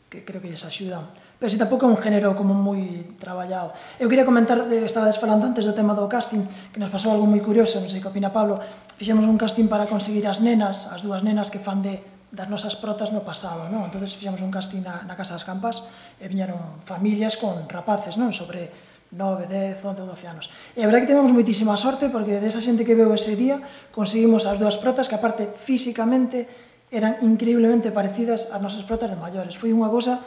que 0.09 0.25
creo 0.25 0.41
que 0.41 0.49
les 0.49 0.65
axudan 0.65 1.28
pero 1.39 1.47
si 1.47 1.55
tampouco 1.55 1.87
é 1.87 1.89
un 1.89 1.97
género 1.97 2.35
como 2.35 2.51
moi 2.51 3.15
traballado. 3.15 3.71
Eu 3.95 4.11
queria 4.11 4.27
comentar, 4.27 4.59
eh, 4.67 4.83
estaba 4.83 5.07
falando 5.15 5.47
antes 5.47 5.63
do 5.63 5.71
tema 5.71 5.95
do 5.95 6.03
casting, 6.11 6.43
que 6.75 6.83
nos 6.83 6.91
pasou 6.91 7.15
algo 7.15 7.23
moi 7.23 7.39
curioso, 7.39 7.79
non 7.79 7.87
sei 7.87 8.03
que 8.03 8.11
opina 8.11 8.35
Pablo, 8.35 8.59
fixemos 8.99 9.23
un 9.23 9.39
casting 9.39 9.71
para 9.71 9.87
conseguir 9.87 10.27
as 10.27 10.43
nenas, 10.43 10.91
as 10.91 10.99
dúas 10.99 11.23
nenas 11.23 11.47
que 11.47 11.63
fan 11.63 11.79
de 11.79 12.03
das 12.29 12.45
nosas 12.45 12.77
protas 12.77 13.09
no 13.09 13.25
pasado, 13.25 13.65
non? 13.73 13.89
Entonces 13.89 14.13
fixemos 14.13 14.45
un 14.45 14.53
casting 14.53 14.85
na, 14.85 15.01
na 15.01 15.17
Casa 15.17 15.33
das 15.33 15.47
Campas 15.47 15.89
e 16.21 16.29
viñeron 16.29 16.61
familias 16.85 17.41
con 17.41 17.65
rapaces, 17.65 18.21
non? 18.21 18.29
Sobre 18.29 18.69
9, 19.09 19.49
10, 19.49 19.81
11, 19.81 20.05
12 20.05 20.27
anos. 20.29 20.45
E 20.77 20.85
a 20.85 20.87
verdade 20.91 21.09
que 21.09 21.11
tivemos 21.17 21.33
moitísima 21.33 21.73
sorte 21.73 22.13
porque 22.13 22.37
desa 22.37 22.61
xente 22.61 22.85
que 22.85 22.93
veu 22.93 23.09
ese 23.17 23.33
día 23.33 23.57
conseguimos 23.89 24.45
as 24.45 24.61
dúas 24.61 24.77
protas 24.77 25.09
que 25.09 25.17
aparte 25.17 25.49
físicamente 25.49 26.45
eran 26.93 27.17
increíblemente 27.25 27.89
parecidas 27.89 28.53
ás 28.53 28.61
nosas 28.61 28.85
protas 28.85 29.09
de 29.09 29.17
maiores. 29.17 29.57
Foi 29.57 29.73
unha 29.73 29.89
cosa 29.89 30.21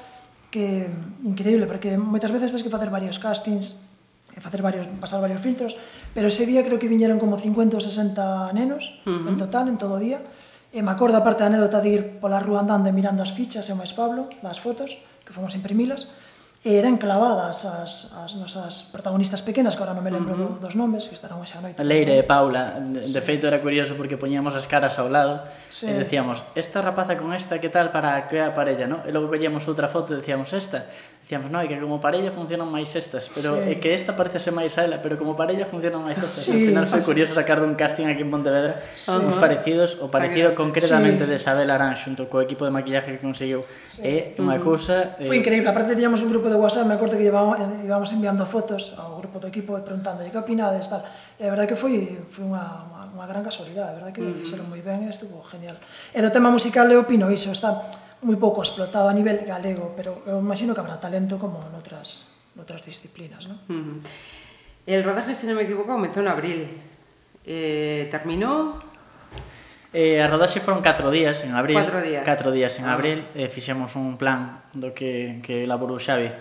que 0.52 0.86
increíble, 1.24 1.64
porque 1.64 1.96
moitas 1.96 2.28
veces 2.28 2.52
tens 2.52 2.60
que 2.60 2.68
facer 2.68 2.92
varios 2.92 3.16
castings, 3.16 3.88
eh, 4.36 4.40
facer 4.44 4.60
varios, 4.60 4.84
pasar 5.00 5.24
varios 5.24 5.40
filtros, 5.40 5.80
pero 6.12 6.28
ese 6.28 6.44
día 6.44 6.60
creo 6.60 6.76
que 6.76 6.92
viñeron 6.92 7.16
como 7.16 7.40
50 7.40 7.72
ou 7.74 7.82
60 7.82 8.52
nenos, 8.52 9.00
uh 9.08 9.16
-huh. 9.16 9.28
en 9.32 9.36
total, 9.40 9.72
en 9.72 9.80
todo 9.80 9.96
o 9.96 10.02
día, 10.04 10.20
e 10.68 10.84
me 10.84 10.92
acordo 10.92 11.16
aparte 11.16 11.40
da 11.40 11.48
anécdota 11.48 11.80
de 11.80 11.88
ir 11.88 12.02
pola 12.20 12.36
rúa 12.38 12.60
andando 12.60 12.86
e 12.86 12.92
mirando 12.92 13.24
as 13.24 13.32
fichas, 13.32 13.64
e 13.66 13.72
o 13.72 13.80
máis 13.80 13.96
Pablo, 13.96 14.28
das 14.44 14.60
fotos, 14.60 15.00
que 15.24 15.32
fomos 15.32 15.56
imprimilas, 15.56 16.12
e 16.62 16.78
eran 16.78 16.94
clavadas 16.94 17.66
as, 17.66 18.14
as 18.22 18.38
nosas 18.38 18.86
protagonistas 18.94 19.42
pequenas, 19.42 19.74
que 19.74 19.82
agora 19.82 19.98
non 19.98 20.06
me 20.06 20.14
lembro 20.14 20.38
uh 20.38 20.38
-huh. 20.38 20.62
dos 20.62 20.78
nomes, 20.78 21.10
que 21.10 21.18
estarán 21.18 21.42
hoxe 21.42 21.58
a 21.58 21.60
noite. 21.60 21.82
Leire 21.82 22.14
e 22.14 22.22
Paula, 22.22 22.78
de, 22.78 23.02
sí. 23.02 23.10
de 23.10 23.20
feito 23.20 23.50
era 23.50 23.58
curioso 23.58 23.98
porque 23.98 24.14
poñíamos 24.14 24.54
as 24.54 24.70
caras 24.70 24.94
ao 25.02 25.10
lado 25.10 25.42
sí. 25.74 25.90
e 25.90 25.98
decíamos, 25.98 26.46
esta 26.54 26.78
rapaza 26.78 27.18
con 27.18 27.34
esta, 27.34 27.58
que 27.58 27.66
tal 27.66 27.90
para 27.90 28.14
crear 28.30 28.54
parella, 28.54 28.86
no? 28.86 29.02
E 29.02 29.10
logo 29.10 29.26
collíamos 29.26 29.66
outra 29.66 29.90
foto 29.90 30.14
e 30.14 30.22
decíamos, 30.22 30.54
esta, 30.54 30.86
Dicíamos, 31.22 31.54
non, 31.54 31.62
é 31.62 31.70
que 31.70 31.78
como 31.78 32.02
parella 32.02 32.34
funcionan 32.34 32.66
máis 32.66 32.90
estas, 32.98 33.30
pero 33.30 33.54
sí. 33.54 33.70
é 33.70 33.74
que 33.78 33.94
esta 33.94 34.18
parece 34.18 34.42
ser 34.42 34.50
máis 34.50 34.74
a 34.74 34.82
ela, 34.82 34.98
pero 34.98 35.14
como 35.14 35.38
parella 35.38 35.62
funcionan 35.62 36.02
máis 36.02 36.18
estas. 36.18 36.50
Sí, 36.50 36.74
Al 36.74 36.82
final 36.82 36.86
foi 36.90 37.02
curioso 37.06 37.32
sacar 37.38 37.62
un 37.62 37.78
casting 37.78 38.10
aquí 38.10 38.26
en 38.26 38.30
Pontevedra 38.34 38.82
sí. 38.90 39.14
uns 39.14 39.38
parecidos, 39.38 40.02
o 40.02 40.10
parecido 40.10 40.50
Ay, 40.50 40.58
concretamente 40.58 41.22
sí. 41.22 41.30
de 41.30 41.34
Isabel 41.38 41.70
Arán 41.70 41.94
xunto 41.94 42.26
co 42.26 42.42
equipo 42.42 42.66
de 42.66 42.74
maquillaje 42.74 43.14
que 43.14 43.22
conseguiu. 43.22 43.62
Sí. 43.86 44.02
É 44.02 44.16
unha 44.42 44.58
cousa... 44.58 45.14
Eh... 45.22 45.30
Foi 45.30 45.38
increíble, 45.38 45.70
aparte 45.70 45.94
teníamos 45.94 46.26
un 46.26 46.28
grupo 46.34 46.50
de 46.50 46.58
WhatsApp, 46.58 46.90
me 46.90 46.98
acordo 46.98 47.14
que 47.14 47.22
llevábamos, 47.22 47.54
eh, 47.62 47.86
íbamos 47.86 48.10
enviando 48.10 48.42
fotos 48.42 48.98
ao 48.98 49.22
grupo 49.22 49.38
do 49.38 49.46
equipo 49.46 49.78
preguntando 49.78 50.26
que 50.26 50.34
opinades, 50.34 50.90
tal. 50.90 51.06
E 51.38 51.46
a 51.46 51.54
verdade 51.54 51.70
que 51.70 51.78
foi, 51.78 52.18
foi 52.26 52.42
unha, 52.42 52.66
unha, 52.90 53.02
unha 53.14 53.26
gran 53.30 53.46
casualidade, 53.46 53.94
a 53.94 53.96
verdade 54.02 54.18
que 54.18 54.26
mm 54.26 54.42
fixeron 54.42 54.66
moi 54.66 54.82
ben 54.82 55.06
e 55.06 55.08
estuvo 55.08 55.38
genial. 55.46 55.78
E 56.10 56.18
do 56.18 56.34
tema 56.34 56.50
musical 56.50 56.90
eu 56.90 57.06
opino 57.06 57.30
iso, 57.30 57.54
está 57.54 57.78
moi 58.22 58.38
pouco 58.38 58.62
explotado 58.62 59.10
a 59.10 59.14
nivel 59.14 59.42
galego, 59.42 59.92
pero 59.98 60.22
eu 60.26 60.38
imagino 60.38 60.72
que 60.74 60.82
habrá 60.82 60.98
talento 61.02 61.36
como 61.38 61.58
en 61.62 61.74
outras, 61.74 62.30
disciplinas, 62.86 63.50
¿no? 63.50 63.58
Uh 63.66 63.74
-huh. 63.74 63.98
El 64.86 65.02
rodaje, 65.02 65.34
se 65.34 65.46
non 65.46 65.58
me 65.58 65.66
equivoco, 65.66 65.90
comenzou 65.90 66.22
en 66.22 66.30
abril. 66.30 66.60
Eh, 67.42 68.06
terminou 68.10 68.70
Eh, 69.92 70.24
a 70.24 70.26
rodaxe 70.26 70.64
foron 70.64 70.80
4 70.80 71.12
días 71.12 71.44
en 71.44 71.52
abril. 71.52 71.76
4 71.76 72.00
días. 72.00 72.24
4 72.24 72.48
días 72.50 72.72
en 72.80 72.88
ah. 72.88 72.96
abril 72.96 73.20
eh, 73.36 73.52
fixemos 73.52 73.92
un 73.92 74.16
plan 74.16 74.64
do 74.72 74.96
que, 74.96 75.44
que 75.44 75.68
elaborou 75.68 76.00
Xavi. 76.00 76.32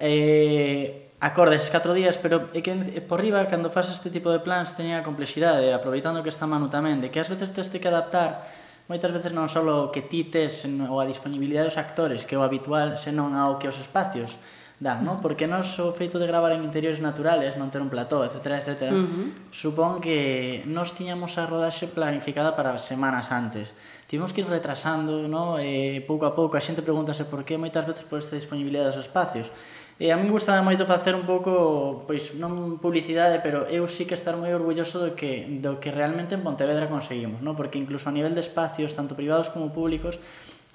Eh, 0.00 1.12
acordes 1.20 1.68
4 1.68 1.92
días, 1.92 2.16
pero 2.16 2.48
é 2.56 2.64
que 2.64 2.72
eh, 2.72 3.04
por 3.04 3.20
riba, 3.20 3.44
cando 3.52 3.68
faz 3.68 3.92
este 3.92 4.08
tipo 4.08 4.32
de 4.32 4.40
plans, 4.40 4.72
teña 4.80 5.00
a 5.00 5.04
complexidade, 5.04 5.76
aproveitando 5.76 6.24
que 6.24 6.32
está 6.32 6.48
Manu 6.48 6.72
tamén, 6.72 7.04
de 7.04 7.12
que 7.12 7.20
ás 7.20 7.28
veces 7.28 7.52
tens 7.52 7.68
que 7.68 7.84
adaptar 7.84 8.48
moitas 8.86 9.10
veces 9.10 9.34
non 9.34 9.50
só 9.50 9.62
o 9.62 9.90
que 9.90 10.02
ti 10.06 10.26
tes 10.26 10.62
ou 10.66 11.02
a 11.02 11.06
disponibilidade 11.06 11.70
dos 11.70 11.78
actores, 11.78 12.22
que 12.22 12.34
é 12.34 12.38
o 12.38 12.46
habitual, 12.46 12.94
senón 12.98 13.34
ao 13.34 13.58
que 13.58 13.66
os 13.66 13.78
espacios 13.78 14.38
dan, 14.76 15.08
non? 15.08 15.24
Porque 15.24 15.48
non 15.48 15.64
o 15.64 15.88
feito 15.96 16.20
de 16.20 16.28
gravar 16.28 16.52
en 16.52 16.60
interiores 16.60 17.00
naturales, 17.00 17.56
non 17.56 17.72
ter 17.72 17.80
un 17.80 17.88
plató, 17.88 18.28
etc, 18.28 18.60
etc, 18.60 18.92
uh 18.92 19.08
-huh. 19.08 19.28
supón 19.48 20.04
que 20.04 20.60
nos 20.68 20.92
tiñamos 20.92 21.40
a 21.40 21.48
rodaxe 21.48 21.88
planificada 21.88 22.52
para 22.52 22.76
semanas 22.76 23.32
antes. 23.32 23.72
Tivemos 24.04 24.36
que 24.36 24.44
ir 24.44 24.48
retrasando, 24.52 25.24
non? 25.26 25.56
E 25.58 26.04
pouco 26.04 26.28
a 26.28 26.36
pouco 26.36 26.54
a 26.54 26.62
xente 26.62 26.84
pregúntase 26.84 27.24
por 27.24 27.42
que 27.48 27.56
moitas 27.56 27.88
veces 27.88 28.04
por 28.04 28.20
esta 28.20 28.36
disponibilidade 28.36 28.92
dos 28.92 29.00
espacios 29.00 29.48
E 29.96 30.12
a 30.12 30.16
mí 30.20 30.28
gustaba 30.28 30.60
moito 30.60 30.84
facer 30.84 31.16
un 31.16 31.24
pouco, 31.24 32.04
pois 32.04 32.36
non 32.36 32.76
publicidade, 32.76 33.40
pero 33.40 33.64
eu 33.72 33.88
sí 33.88 34.04
que 34.04 34.12
estar 34.12 34.36
moi 34.36 34.52
orgulloso 34.52 35.00
do 35.00 35.16
que 35.16 35.48
do 35.64 35.80
que 35.80 35.88
realmente 35.88 36.36
en 36.36 36.44
Pontevedra 36.44 36.84
conseguimos, 36.84 37.40
non? 37.40 37.56
Porque 37.56 37.80
incluso 37.80 38.12
a 38.12 38.16
nivel 38.16 38.36
de 38.36 38.44
espacios, 38.44 38.92
tanto 38.92 39.16
privados 39.16 39.48
como 39.48 39.72
públicos, 39.72 40.20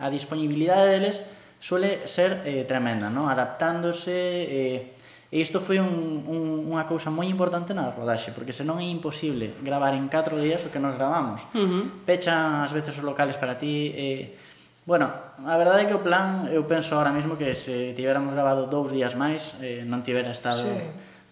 a 0.02 0.10
disponibilidade 0.10 0.90
deles 0.90 1.22
suele 1.62 2.10
ser 2.10 2.42
eh, 2.50 2.66
tremenda, 2.66 3.14
non? 3.14 3.30
Adaptándose 3.30 4.18
eh, 4.50 4.98
E 5.32 5.40
isto 5.40 5.64
foi 5.64 5.80
un, 5.80 6.28
un, 6.28 6.76
unha 6.76 6.84
cousa 6.84 7.08
moi 7.08 7.24
importante 7.24 7.72
na 7.72 7.88
rodaxe, 7.96 8.36
porque 8.36 8.52
senón 8.52 8.84
é 8.84 8.88
imposible 8.92 9.56
gravar 9.64 9.96
en 9.96 10.12
4 10.12 10.36
días 10.36 10.60
o 10.68 10.72
que 10.76 10.84
nos 10.84 11.00
gravamos. 11.00 11.48
Uh 11.56 11.64
-huh. 11.64 11.84
Pechan 12.04 12.68
ás 12.68 12.76
veces 12.76 13.00
os 13.00 13.06
locales 13.08 13.40
para 13.40 13.56
ti, 13.56 13.96
eh, 13.96 14.36
Bueno, 14.86 15.14
a 15.46 15.56
verdade 15.62 15.86
é 15.86 15.88
que 15.88 15.94
o 15.94 16.02
plan, 16.02 16.50
eu 16.50 16.66
penso 16.66 16.98
ahora 16.98 17.14
mesmo 17.14 17.38
que 17.38 17.54
se 17.54 17.94
tiveramos 17.94 18.34
grabado 18.34 18.66
dous 18.66 18.90
días 18.90 19.14
máis, 19.14 19.54
eh, 19.62 19.86
non 19.86 20.02
tivera 20.02 20.34
estado 20.34 20.58
sí. 20.58 20.74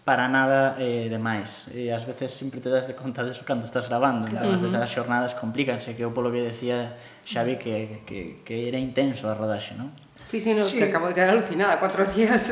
para 0.05 0.29
nada 0.29 0.77
eh, 0.77 1.09
de 1.09 1.17
máis. 1.17 1.65
E 1.73 1.89
ás 1.89 2.05
veces 2.05 2.29
sempre 2.29 2.61
te 2.61 2.69
das 2.69 2.85
de 2.85 2.93
conta 2.93 3.25
deso 3.25 3.41
cando 3.41 3.65
estás 3.65 3.89
grabando. 3.89 4.29
Claro. 4.29 4.53
Entón, 4.53 4.69
uh 4.69 4.77
-huh. 4.77 4.85
as 4.85 4.91
xornadas 4.93 5.33
complicanse, 5.33 5.97
que 5.97 6.05
eu 6.05 6.13
polo 6.13 6.29
que 6.29 6.45
decía 6.45 6.93
Xavi 7.25 7.57
que, 7.57 8.05
que, 8.05 8.45
que 8.45 8.69
era 8.69 8.77
intenso 8.77 9.25
a 9.25 9.33
rodaxe, 9.33 9.73
non? 9.73 9.89
Fíxenos 10.29 10.69
sí. 10.69 10.77
que 10.77 10.93
acabo 10.93 11.09
de 11.09 11.17
quedar 11.17 11.33
alucinada, 11.33 11.81
cuatro 11.81 12.05
días. 12.05 12.45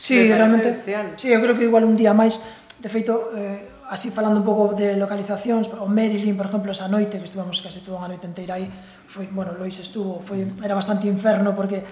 Sí, 0.00 0.32
realmente. 0.32 0.72
Sí, 1.18 1.28
eu 1.28 1.42
creo 1.42 1.58
que 1.58 1.66
igual 1.66 1.84
un 1.84 1.98
día 1.98 2.14
máis, 2.14 2.40
de 2.78 2.88
feito, 2.88 3.34
eh, 3.36 3.69
así 3.90 4.14
falando 4.14 4.38
un 4.38 4.46
pouco 4.46 4.70
de 4.70 4.94
localizacións, 4.94 5.66
o 5.74 5.90
Marilyn, 5.90 6.38
por 6.38 6.46
exemplo, 6.46 6.70
esa 6.70 6.86
noite, 6.86 7.18
que 7.18 7.26
estuvamos 7.26 7.58
case 7.58 7.82
toda 7.82 7.98
a 7.98 8.08
noite 8.08 8.30
inteira 8.30 8.54
aí, 8.54 8.70
foi, 9.10 9.26
bueno, 9.26 9.58
Lois 9.58 9.74
estuvo, 9.82 10.22
foi, 10.22 10.46
mm. 10.46 10.62
era 10.62 10.78
bastante 10.78 11.10
inferno 11.10 11.58
porque 11.58 11.82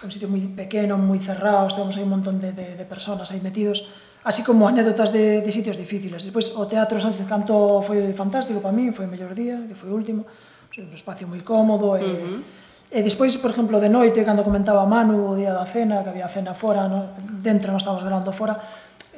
un 0.00 0.08
sitio 0.08 0.30
moi 0.30 0.46
pequeno, 0.54 0.94
moi 0.94 1.18
cerrado, 1.18 1.66
estábamos 1.66 1.98
aí 1.98 2.06
un 2.06 2.14
montón 2.14 2.38
de, 2.38 2.54
de, 2.54 2.78
de 2.78 2.84
personas 2.86 3.34
aí 3.34 3.42
metidos, 3.42 3.90
así 4.22 4.46
como 4.46 4.70
anécdotas 4.70 5.10
de, 5.10 5.42
de 5.42 5.50
sitios 5.50 5.74
difíciles. 5.74 6.22
Despois, 6.22 6.54
o 6.54 6.70
Teatro 6.70 7.02
Sánchez 7.02 7.26
Canto 7.26 7.82
foi 7.82 8.14
fantástico 8.14 8.62
para 8.62 8.70
mí, 8.70 8.94
foi 8.94 9.04
o 9.04 9.10
mellor 9.10 9.34
día, 9.34 9.58
que 9.66 9.74
foi 9.74 9.90
o 9.90 9.98
último, 9.98 10.30
un 10.78 10.94
espacio 10.94 11.26
moi 11.26 11.42
cómodo, 11.42 11.98
uh 11.98 12.00
-huh. 12.00 12.38
e, 12.38 12.70
E 12.90 13.06
despois, 13.06 13.38
por 13.38 13.54
exemplo, 13.54 13.78
de 13.78 13.86
noite, 13.86 14.26
cando 14.26 14.42
comentaba 14.42 14.82
Manu 14.82 15.30
o 15.30 15.38
día 15.38 15.54
da 15.54 15.62
cena, 15.62 16.02
que 16.02 16.10
había 16.10 16.26
cena 16.26 16.58
fora, 16.58 16.90
no? 16.90 17.14
dentro 17.38 17.70
non 17.70 17.78
estábamos 17.78 18.02
velando 18.02 18.34
fora, 18.34 18.58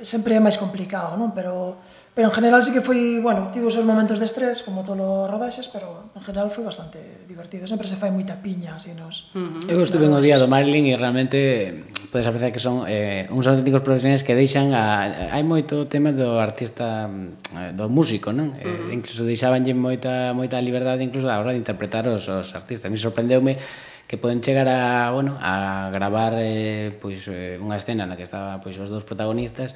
sempre 0.04 0.36
é 0.36 0.40
máis 0.44 0.60
complicado, 0.60 1.16
non? 1.16 1.32
Pero 1.32 1.80
Pero 2.14 2.28
en 2.28 2.34
general 2.34 2.60
sí 2.62 2.76
que 2.76 2.84
foi, 2.84 3.24
bueno, 3.24 3.48
tivo 3.48 3.72
os 3.72 3.74
seus 3.74 3.88
momentos 3.88 4.20
de 4.20 4.28
estrés, 4.28 4.60
como 4.60 4.84
todos 4.84 5.00
os 5.00 5.32
rodaxes, 5.32 5.72
pero 5.72 6.12
en 6.12 6.20
general 6.20 6.52
foi 6.52 6.60
bastante 6.60 7.00
divertido. 7.24 7.64
Sempre 7.64 7.88
se 7.88 7.96
fai 7.96 8.12
moita 8.12 8.36
piña, 8.36 8.76
así 8.76 8.92
nos... 8.92 9.32
Uh 9.32 9.64
-huh. 9.64 9.72
Eu 9.72 9.80
estuve 9.80 10.04
un 10.04 10.20
día 10.20 10.36
do 10.36 10.44
Marilyn 10.44 10.92
e 10.92 10.94
realmente 11.00 11.88
podes 12.12 12.28
apreciar 12.28 12.52
que 12.52 12.60
son 12.60 12.84
eh, 12.84 13.24
uns 13.32 13.48
auténticos 13.48 13.80
profesionais 13.80 14.20
que 14.20 14.36
deixan 14.36 14.76
a... 14.76 15.32
Hai 15.32 15.40
moito 15.40 15.88
tema 15.88 16.12
do 16.12 16.36
artista, 16.36 17.08
mm, 17.08 17.80
do 17.80 17.88
músico, 17.88 18.28
non? 18.28 18.52
Uh 18.52 18.60
-huh. 18.60 18.92
eh, 18.92 18.98
incluso 19.00 19.24
deixabanlle 19.24 19.72
moita, 19.72 20.36
moita 20.36 20.60
liberdade 20.60 21.00
incluso 21.00 21.32
a 21.32 21.40
hora 21.40 21.56
de 21.56 21.64
interpretar 21.64 22.04
os, 22.12 22.28
os 22.28 22.52
artistas. 22.52 22.92
Me 22.92 23.00
sorprendeume 23.00 23.56
que 24.04 24.20
poden 24.20 24.44
chegar 24.44 24.68
a, 24.68 25.08
bueno, 25.16 25.40
a 25.40 25.88
gravar 25.88 26.36
eh, 26.36 26.92
pois, 27.00 27.24
eh, 27.32 27.56
unha 27.56 27.80
escena 27.80 28.04
na 28.04 28.20
que 28.20 28.28
estaba 28.28 28.60
pois, 28.60 28.76
os 28.76 28.92
dous 28.92 29.08
protagonistas 29.08 29.72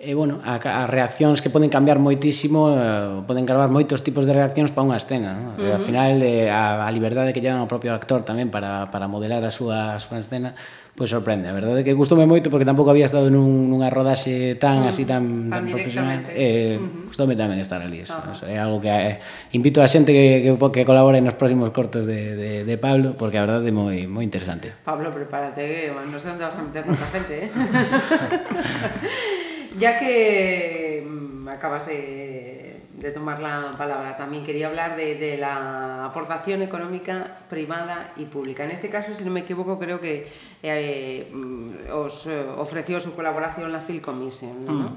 e, 0.00 0.14
bueno, 0.14 0.40
a, 0.40 0.56
a 0.56 0.88
reaccións 0.88 1.44
que 1.44 1.52
poden 1.52 1.68
cambiar 1.68 2.00
moitísimo, 2.00 2.72
eh, 2.72 3.20
poden 3.28 3.44
gravar 3.44 3.68
moitos 3.68 4.00
tipos 4.00 4.24
de 4.24 4.32
reaccións 4.32 4.72
para 4.72 4.88
unha 4.88 4.96
escena, 4.96 5.36
no? 5.36 5.60
Uh 5.60 5.60
-huh. 5.60 5.68
E, 5.68 5.76
ao 5.76 5.80
final 5.84 6.16
eh, 6.24 6.48
a, 6.48 6.88
a 6.88 6.90
liberdade 6.90 7.36
que 7.36 7.44
lle 7.44 7.52
dan 7.52 7.60
ao 7.60 7.68
propio 7.68 7.92
actor 7.92 8.24
tamén 8.24 8.48
para, 8.48 8.88
para 8.88 9.12
modelar 9.12 9.44
a 9.44 9.52
súa, 9.52 9.92
a 9.92 10.00
súa 10.00 10.24
escena, 10.24 10.56
pois 10.96 11.12
pues 11.12 11.12
sorprende. 11.12 11.52
A 11.52 11.54
verdade 11.54 11.80
é 11.80 11.84
que 11.84 11.92
gustoume 11.92 12.24
moito 12.24 12.48
porque 12.48 12.64
tampouco 12.64 12.88
había 12.88 13.04
estado 13.04 13.28
nun, 13.28 13.68
nunha 13.68 13.92
rodaxe 13.92 14.56
tan 14.56 14.80
uh 14.80 14.88
-huh. 14.88 14.90
así 14.90 15.04
tan, 15.04 15.52
tan, 15.52 15.68
tan 15.68 15.76
profesional. 15.76 16.24
Eh, 16.32 16.80
uh 16.80 16.80
-huh. 16.80 17.12
gustoume 17.12 17.36
tamén 17.36 17.60
estar 17.60 17.84
ali, 17.84 18.00
eso, 18.00 18.16
uh 18.16 18.24
-huh. 18.24 18.32
eso. 18.32 18.48
É 18.48 18.56
algo 18.56 18.80
que 18.80 18.88
eh, 18.88 19.20
invito 19.52 19.84
a 19.84 19.88
xente 19.92 20.16
que, 20.16 20.40
que, 20.48 20.52
que 20.56 20.82
colabore 20.88 21.20
nos 21.20 21.36
próximos 21.36 21.76
cortos 21.76 22.08
de, 22.08 22.40
de, 22.40 22.50
de 22.64 22.76
Pablo 22.80 23.20
porque 23.20 23.36
a 23.36 23.44
verdade 23.44 23.68
é 23.68 23.74
moi 23.76 24.08
moi 24.08 24.24
interesante. 24.24 24.72
Pablo, 24.80 25.12
prepárate, 25.12 25.92
que 25.92 25.92
non 25.92 26.16
sei 26.16 26.32
onde 26.32 26.48
vas 26.48 26.56
a 26.56 26.64
meter 26.64 26.88
tanta 26.88 27.04
gente, 27.12 27.34
eh. 27.36 27.52
Ya 29.78 29.98
que 29.98 31.06
mm, 31.06 31.48
acabas 31.48 31.86
de, 31.86 32.80
de 32.94 33.10
tomar 33.12 33.40
la 33.40 33.74
palabra, 33.78 34.16
también 34.16 34.44
quería 34.44 34.68
hablar 34.68 34.96
de, 34.96 35.14
de, 35.14 35.36
la 35.36 36.04
aportación 36.04 36.62
económica 36.62 37.38
privada 37.48 38.12
y 38.16 38.24
pública. 38.24 38.64
En 38.64 38.70
este 38.70 38.90
caso, 38.90 39.14
si 39.14 39.24
no 39.24 39.30
me 39.30 39.40
equivoco, 39.40 39.78
creo 39.78 40.00
que 40.00 40.26
eh, 40.62 41.30
mm, 41.32 41.92
os 41.92 42.26
eh, 42.26 42.44
ofreció 42.58 43.00
su 43.00 43.14
colaboración 43.14 43.72
la 43.72 43.80
Phil 43.80 44.02
Commission, 44.02 44.64
¿no? 44.64 44.72
Mm. 44.72 44.96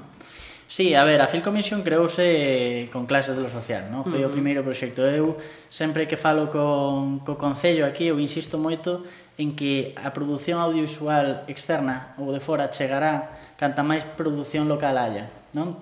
Sí, 0.66 0.94
a 0.94 1.04
ver, 1.04 1.20
a 1.20 1.28
Phil 1.28 1.42
Commission 1.42 1.82
creouse 1.82 2.88
con 2.90 3.06
clases 3.06 3.36
de 3.36 3.42
lo 3.42 3.50
social, 3.50 3.92
non? 3.92 4.02
Foi 4.02 4.24
uh 4.24 4.26
-huh. 4.26 4.32
o 4.32 4.34
primeiro 4.34 4.64
proxecto. 4.64 5.04
Eu 5.04 5.36
sempre 5.68 6.08
que 6.08 6.16
falo 6.16 6.48
con 6.48 7.20
co 7.20 7.36
concello 7.36 7.84
aquí, 7.84 8.08
eu 8.08 8.16
insisto 8.16 8.56
moito 8.56 9.04
en 9.36 9.52
que 9.52 9.92
a 9.94 10.10
produción 10.16 10.64
audiovisual 10.64 11.44
externa 11.52 12.16
ou 12.16 12.32
de 12.32 12.40
fora 12.40 12.72
chegará 12.72 13.43
canta 13.64 13.80
máis 13.80 14.04
produción 14.04 14.68
local 14.68 15.00
haya, 15.00 15.32
non? 15.56 15.80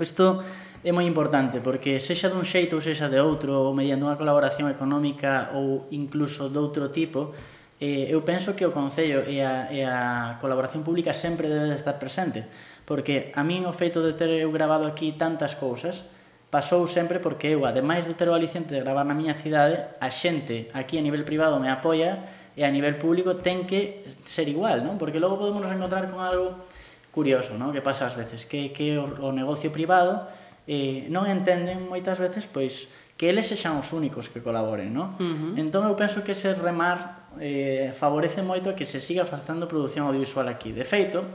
Isto 0.00 0.40
é 0.80 0.88
moi 0.96 1.04
importante 1.04 1.60
porque 1.60 2.00
sexa 2.00 2.32
dun 2.32 2.48
xeito 2.48 2.80
ou 2.80 2.82
sexa 2.82 3.12
de 3.12 3.20
outro 3.20 3.52
ou 3.52 3.76
mediante 3.76 4.08
unha 4.08 4.16
colaboración 4.16 4.72
económica 4.72 5.52
ou 5.52 5.92
incluso 5.92 6.48
doutro 6.48 6.88
tipo 6.88 7.36
eh, 7.76 8.08
eu 8.08 8.24
penso 8.24 8.56
que 8.56 8.64
o 8.64 8.72
Concello 8.72 9.28
e 9.28 9.44
a, 9.44 9.68
e 9.68 9.84
a 9.84 10.40
colaboración 10.40 10.80
pública 10.80 11.12
sempre 11.12 11.52
debe 11.52 11.76
estar 11.76 12.00
presente 12.00 12.48
porque 12.88 13.34
a 13.36 13.44
min 13.44 13.68
o 13.68 13.74
feito 13.76 14.00
de 14.00 14.16
ter 14.16 14.32
eu 14.32 14.48
grabado 14.48 14.88
aquí 14.88 15.12
tantas 15.18 15.52
cousas 15.52 16.00
pasou 16.48 16.88
sempre 16.88 17.20
porque 17.20 17.52
eu, 17.52 17.68
ademais 17.68 18.08
de 18.08 18.16
ter 18.16 18.30
o 18.30 18.32
aliciente 18.32 18.72
de 18.72 18.80
gravar 18.80 19.04
na 19.04 19.12
miña 19.12 19.36
cidade, 19.36 19.76
a 20.00 20.08
xente 20.08 20.72
aquí 20.72 20.96
a 20.96 21.04
nivel 21.04 21.26
privado 21.28 21.60
me 21.60 21.68
apoia 21.68 22.24
e 22.56 22.64
a 22.64 22.70
nivel 22.72 22.96
público 22.96 23.38
ten 23.42 23.68
que 23.68 24.08
ser 24.24 24.48
igual, 24.48 24.82
non? 24.82 24.96
Porque 24.96 25.20
logo 25.20 25.36
podemos 25.38 25.62
encontrar 25.68 26.08
con 26.08 26.18
algo 26.24 26.66
curioso, 27.10 27.56
non? 27.56 27.72
Que 27.72 27.80
pasa 27.82 28.06
ás 28.06 28.14
veces 28.14 28.44
que 28.44 28.70
que 28.72 28.96
o, 29.00 29.28
o 29.28 29.30
negocio 29.32 29.72
privado 29.72 30.28
eh, 30.68 31.08
non 31.08 31.24
entenden 31.26 31.88
moitas 31.88 32.20
veces 32.20 32.44
pois 32.44 32.92
que 33.18 33.26
eles 33.32 33.50
sexan 33.50 33.74
os 33.80 33.90
únicos 33.90 34.30
que 34.30 34.38
colaboren, 34.38 34.94
non? 34.94 35.18
Uh 35.18 35.24
-huh. 35.24 35.52
Entón 35.58 35.82
eu 35.90 35.98
penso 35.98 36.22
que 36.22 36.38
ese 36.38 36.54
remar 36.54 37.28
eh, 37.42 37.90
favorece 37.96 38.46
moito 38.46 38.70
a 38.70 38.74
que 38.78 38.86
se 38.86 39.02
siga 39.02 39.26
facendo 39.26 39.66
produción 39.66 40.06
audiovisual 40.06 40.46
aquí. 40.46 40.70
De 40.70 40.86
feito, 40.86 41.26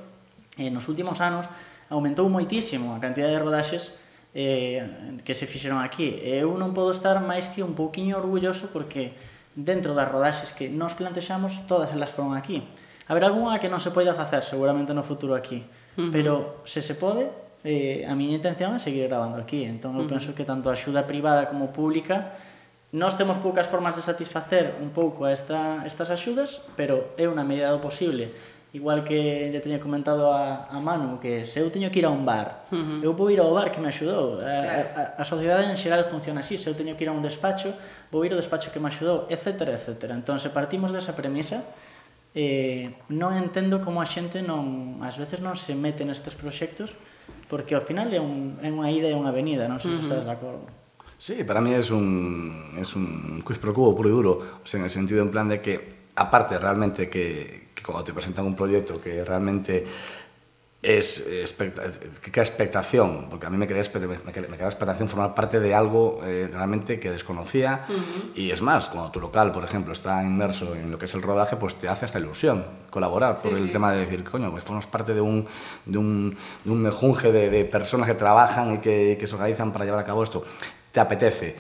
eh, 0.56 0.72
nos 0.72 0.88
últimos 0.88 1.20
anos 1.20 1.46
aumentou 1.92 2.26
moitísimo 2.32 2.96
a 2.96 3.04
cantidad 3.04 3.28
de 3.28 3.40
rodaxes 3.40 3.92
eh, 4.34 5.20
que 5.28 5.34
se 5.36 5.46
fixeron 5.46 5.84
aquí. 5.84 6.18
Eu 6.24 6.56
non 6.58 6.72
podo 6.72 6.96
estar 6.96 7.20
máis 7.22 7.52
que 7.52 7.62
un 7.62 7.76
pouquiño 7.76 8.18
orgulloso 8.18 8.72
porque 8.72 9.14
dentro 9.54 9.94
das 9.94 10.10
rodaxes 10.10 10.56
que 10.56 10.70
nos 10.70 10.98
plantexamos, 10.98 11.68
todas 11.70 11.94
elas 11.94 12.10
foron 12.10 12.34
aquí. 12.34 12.66
Haber 13.08 13.24
algunha 13.26 13.60
que 13.60 13.68
non 13.68 13.80
se 13.80 13.92
poida 13.92 14.14
facer 14.16 14.44
seguramente 14.44 14.96
no 14.96 15.04
futuro 15.04 15.36
aquí, 15.36 15.64
uh 15.64 16.08
-huh. 16.08 16.12
pero 16.12 16.64
se 16.64 16.80
se 16.80 16.96
pode, 16.96 17.28
eh, 17.64 18.08
a 18.08 18.14
miña 18.16 18.40
intención 18.40 18.72
é 18.76 18.80
seguir 18.80 19.08
grabando 19.12 19.40
aquí. 19.40 19.64
Entón, 19.64 19.96
eu 19.96 20.04
uh 20.04 20.08
-huh. 20.08 20.14
penso 20.14 20.36
que 20.36 20.44
tanto 20.48 20.70
a 20.70 20.76
axuda 20.78 21.04
privada 21.04 21.48
como 21.52 21.72
pública 21.72 22.34
Nós 22.94 23.18
temos 23.18 23.42
poucas 23.42 23.66
formas 23.66 23.98
de 23.98 24.06
satisfacer 24.06 24.78
un 24.78 24.94
pouco 24.94 25.26
a 25.26 25.34
esta, 25.34 25.82
estas 25.82 26.14
axudas, 26.14 26.62
pero 26.78 27.18
é 27.18 27.26
unha 27.26 27.42
medida 27.42 27.74
do 27.74 27.82
posible. 27.82 28.30
Igual 28.70 29.02
que 29.02 29.50
lle 29.50 29.58
teño 29.66 29.82
comentado 29.82 30.30
a, 30.30 30.70
a 30.70 30.78
Manu, 30.78 31.18
que 31.18 31.42
se 31.42 31.58
eu 31.58 31.74
teño 31.74 31.90
que 31.90 31.98
ir 31.98 32.06
a 32.06 32.14
un 32.14 32.22
bar, 32.22 32.70
uh 32.70 32.78
-huh. 32.78 33.00
eu 33.02 33.18
vou 33.18 33.34
ir 33.34 33.42
ao 33.42 33.50
bar 33.50 33.74
que 33.74 33.82
me 33.82 33.90
axudou. 33.90 34.38
A, 34.46 35.18
a, 35.18 35.22
a 35.22 35.26
sociedade 35.26 35.74
en 35.74 35.78
xeral 35.78 36.06
funciona 36.06 36.46
así, 36.46 36.54
se 36.54 36.70
eu 36.70 36.78
teño 36.78 36.94
que 36.94 37.02
ir 37.02 37.10
a 37.10 37.18
un 37.18 37.26
despacho, 37.26 37.74
vou 38.14 38.22
ir 38.30 38.30
ao 38.30 38.38
despacho 38.38 38.70
que 38.70 38.78
me 38.78 38.94
axudou, 38.94 39.26
etc. 39.26 39.74
etc. 39.74 40.14
Entón, 40.14 40.38
se 40.38 40.54
partimos 40.54 40.94
desa 40.94 41.18
premisa, 41.18 41.66
eh, 42.34 42.98
non 43.14 43.38
entendo 43.38 43.78
como 43.82 44.02
a 44.02 44.08
xente 44.10 44.42
non, 44.42 44.98
ás 45.06 45.22
veces 45.22 45.40
non 45.40 45.54
se 45.54 45.78
mete 45.78 46.02
nestes 46.02 46.34
proxectos 46.34 46.98
porque 47.46 47.78
ao 47.78 47.86
final 47.86 48.10
é, 48.10 48.18
un, 48.18 48.58
é 48.66 48.70
unha 48.74 48.90
ida 48.90 49.06
e 49.06 49.16
unha 49.16 49.30
venida, 49.30 49.70
non 49.70 49.78
sei 49.78 49.94
se 49.94 49.98
uh 49.98 50.00
-huh. 50.02 50.10
estás 50.10 50.26
de 50.26 50.34
acordo. 50.34 50.66
Sí, 51.22 51.46
para 51.46 51.62
mí 51.62 51.72
es 51.72 51.94
un, 51.94 52.76
es 52.82 52.98
un 52.98 53.42
quiz 53.46 53.58
pro 53.62 53.74
cubo 53.74 53.96
puro 53.96 54.10
y 54.10 54.12
duro, 54.12 54.32
o 54.60 54.68
sea, 54.68 54.80
en 54.80 54.86
el 54.86 54.92
sentido 54.92 55.22
en 55.22 55.30
plan 55.30 55.48
de 55.48 55.62
que, 55.62 56.10
aparte 56.16 56.58
realmente 56.58 57.10
que, 57.10 57.70
que 57.74 57.82
cuando 57.84 58.04
te 58.04 58.14
presentan 58.14 58.46
un 58.46 58.56
proyecto 58.56 59.00
que 59.00 59.24
realmente 59.24 59.86
es 60.84 61.26
expecta 61.28 61.84
que 62.22 62.30
crea 62.30 62.44
expectación, 62.44 63.28
porque 63.30 63.46
a 63.46 63.50
mí 63.50 63.56
me 63.58 63.68
crea, 63.68 63.82
me 63.84 64.58
crea 64.58 64.68
expectación 64.68 65.08
formar 65.08 65.34
parte 65.34 65.62
de 65.62 65.74
algo 65.74 66.20
eh, 66.26 66.50
realmente 66.52 67.00
que 67.00 67.10
desconocía 67.10 67.86
uh 67.88 67.92
-huh. 67.92 68.32
y 68.36 68.52
es 68.52 68.62
más, 68.62 68.90
cuando 68.90 69.10
tu 69.10 69.22
local, 69.22 69.54
por 69.54 69.64
ejemplo, 69.64 69.94
está 69.94 70.22
inmerso 70.22 70.76
en 70.76 70.92
lo 70.92 70.98
que 70.98 71.06
es 71.06 71.14
el 71.14 71.22
rodaje, 71.22 71.56
pues 71.56 71.76
te 71.76 71.88
hace 71.88 72.04
hasta 72.04 72.20
ilusión 72.20 72.66
colaborar 72.90 73.42
por 73.42 73.52
sí, 73.52 73.58
el 73.58 73.68
sí. 73.68 73.72
tema 73.72 73.94
de 73.94 74.02
decir, 74.02 74.24
coño, 74.26 74.52
pues 74.52 74.64
formas 74.66 74.86
parte 74.86 75.14
de 75.14 75.22
un, 75.22 75.48
de 75.86 75.98
un, 75.98 76.38
de 76.66 76.72
un 76.72 76.82
mejunje 76.82 77.32
de, 77.32 77.50
de 77.50 77.64
personas 77.64 78.08
que 78.08 78.16
trabajan 78.16 78.76
y 78.76 78.78
que, 78.80 79.18
que 79.18 79.26
se 79.26 79.36
organizan 79.36 79.72
para 79.72 79.86
llevar 79.86 80.02
a 80.02 80.06
cabo 80.06 80.22
esto, 80.22 80.44
te 80.92 81.00
apetece. 81.00 81.56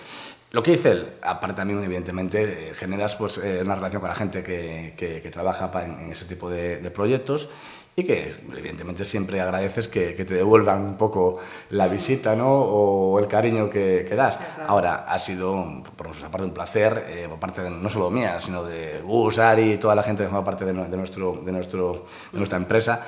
Lo 0.52 0.62
que 0.62 0.72
dice 0.72 0.92
él, 0.92 1.08
aparte 1.24 1.56
también, 1.56 1.82
evidentemente, 1.84 2.70
eh, 2.70 2.76
generas 2.76 3.16
pues, 3.16 3.40
eh, 3.40 3.62
una 3.64 3.74
relación 3.74 4.02
con 4.02 4.10
la 4.10 4.16
gente 4.16 4.44
que, 4.44 4.94
que, 4.96 5.20
que 5.22 5.32
trabaja 5.32 5.72
en, 5.84 6.00
en, 6.00 6.12
ese 6.12 6.26
tipo 6.26 6.48
de, 6.50 6.78
de 6.78 6.92
proyectos 6.92 7.50
y 7.95 8.03
que 8.03 8.32
evidentemente 8.58 9.06
siempre 9.06 9.39
agradeces 9.39 9.88
que, 9.88 10.15
que, 10.15 10.25
te 10.25 10.34
devuelvan 10.34 10.82
un 10.82 10.97
poco 10.97 11.39
la 11.69 11.88
visita 11.88 12.36
¿no? 12.36 12.49
o 12.49 13.19
el 13.19 13.27
cariño 13.27 13.69
que, 13.69 14.06
que 14.08 14.15
das. 14.15 14.39
Ahora, 14.67 15.06
ha 15.08 15.19
sido 15.19 15.84
por 15.95 16.08
nuestra 16.08 16.29
parte 16.32 16.45
un 16.45 16.53
placer, 16.53 17.06
eh, 17.08 17.27
por 17.29 17.39
parte 17.39 17.62
de, 17.62 17.69
no 17.69 17.89
solo 17.89 18.10
mía, 18.10 18.39
sino 18.39 18.63
de 18.63 18.99
Gus, 19.03 19.38
Ari 19.38 19.73
y 19.73 19.77
toda 19.77 19.93
la 19.93 20.01
gente 20.01 20.23
que 20.23 20.29
forma 20.29 20.43
parte 20.43 20.65
de, 20.65 20.73
de, 20.73 20.97
nuestro, 20.97 21.39
de, 21.45 21.51
nuestro, 21.51 22.06
de 22.32 22.38
nuestra 22.38 22.58
empresa, 22.58 23.06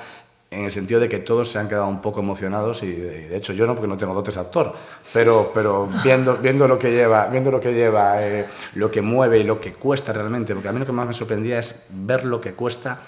en 0.48 0.64
el 0.64 0.70
sentido 0.70 1.00
de 1.00 1.08
que 1.08 1.18
todos 1.18 1.50
se 1.50 1.58
han 1.58 1.68
quedado 1.68 1.88
un 1.88 2.00
poco 2.00 2.20
emocionados 2.20 2.84
y 2.84 2.92
de, 2.92 3.36
hecho 3.36 3.52
yo 3.52 3.66
no 3.66 3.74
porque 3.74 3.88
no 3.88 3.96
tengo 3.96 4.14
dotes 4.14 4.36
de 4.36 4.40
actor 4.40 4.72
pero 5.12 5.50
pero 5.52 5.88
viendo 6.04 6.36
viendo 6.36 6.68
lo 6.68 6.78
que 6.78 6.92
lleva 6.92 7.26
viendo 7.26 7.50
lo 7.50 7.60
que 7.60 7.74
lleva 7.74 8.24
eh, 8.24 8.46
lo 8.74 8.88
que 8.88 9.02
mueve 9.02 9.40
y 9.40 9.42
lo 9.42 9.60
que 9.60 9.72
cuesta 9.72 10.12
realmente 10.12 10.54
porque 10.54 10.68
a 10.68 10.72
mí 10.72 10.78
lo 10.78 10.86
que 10.86 10.92
más 10.92 11.06
me 11.06 11.14
sorprendía 11.14 11.58
es 11.58 11.84
ver 11.90 12.24
lo 12.24 12.40
que 12.40 12.52
cuesta 12.52 13.00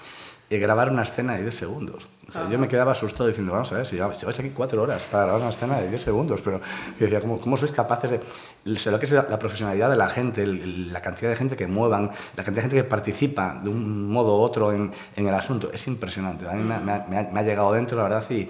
grabar 0.51 0.91
una 0.91 1.03
escena 1.03 1.35
de 1.35 1.43
10 1.43 1.55
segundos. 1.55 2.09
O 2.29 2.33
sea, 2.33 2.49
yo 2.51 2.59
me 2.59 2.69
quedaba 2.69 2.93
asustado 2.93 3.27
diciendo, 3.27 3.53
vamos 3.53 3.73
a 3.73 3.77
ver, 3.77 3.87
si, 3.87 3.99
vais 3.99 4.39
aquí 4.39 4.51
cuatro 4.51 4.83
horas 4.83 5.03
para 5.11 5.25
grabar 5.25 5.41
una 5.41 5.51
escena 5.51 5.81
de 5.81 5.89
10 5.89 6.03
segundos, 6.03 6.41
pero 6.43 6.61
yo 6.99 7.07
decía, 7.07 7.21
¿cómo, 7.23 7.41
cómo 7.41 7.57
sois 7.57 7.73
capaces 7.73 8.11
de... 8.11 8.21
lo 8.65 8.99
que 8.99 9.07
es 9.07 9.13
la, 9.13 9.39
profesionalidad 9.39 9.89
de 9.89 9.97
la 9.97 10.09
gente, 10.09 10.43
el, 10.43 10.93
la 10.93 11.01
cantidad 11.01 11.31
de 11.31 11.37
gente 11.37 11.57
que 11.57 11.67
muevan, 11.67 12.11
la 12.37 12.45
cantidad 12.45 12.57
de 12.57 12.61
gente 12.63 12.77
que 12.77 12.85
participa 12.85 13.59
de 13.63 13.71
un 13.71 14.11
modo 14.11 14.39
u 14.39 14.43
otro 14.43 14.73
en, 14.73 14.93
en 15.17 15.27
el 15.27 15.35
asunto, 15.35 15.71
es 15.73 15.87
impresionante. 15.87 16.47
A 16.47 16.53
mí 16.53 16.63
me, 16.63 16.79
me, 16.81 16.93
ha, 16.93 17.29
me 17.33 17.41
ha 17.41 17.43
llegado 17.43 17.73
dentro, 17.73 17.97
la 17.97 18.03
verdad, 18.03 18.25
y, 18.31 18.49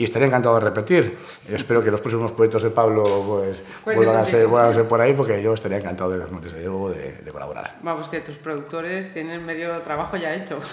y 0.00 0.04
estaría 0.04 0.28
encantado 0.28 0.54
de 0.54 0.62
repetir. 0.62 1.18
Espero 1.46 1.84
que 1.84 1.90
los 1.90 2.00
próximos 2.00 2.32
proyectos 2.32 2.62
de 2.62 2.70
Pablo 2.70 3.04
pues, 3.26 3.62
vuelvan, 3.84 4.16
a 4.16 4.24
ser, 4.24 4.46
vuelvan 4.46 4.70
a 4.70 4.74
ser 4.74 4.88
por 4.88 4.98
ahí, 4.98 5.12
porque 5.12 5.42
yo 5.42 5.52
estaría 5.52 5.76
encantado 5.76 6.10
de, 6.12 6.24
desde 6.40 6.64
luego 6.64 6.88
de, 6.90 7.18
de 7.22 7.30
colaborar. 7.30 7.76
Vamos, 7.82 8.08
que 8.08 8.20
tus 8.20 8.36
productores 8.36 9.12
tienen 9.12 9.44
medio 9.44 9.78
trabajo 9.80 10.16
ya 10.16 10.34
hecho. 10.34 10.58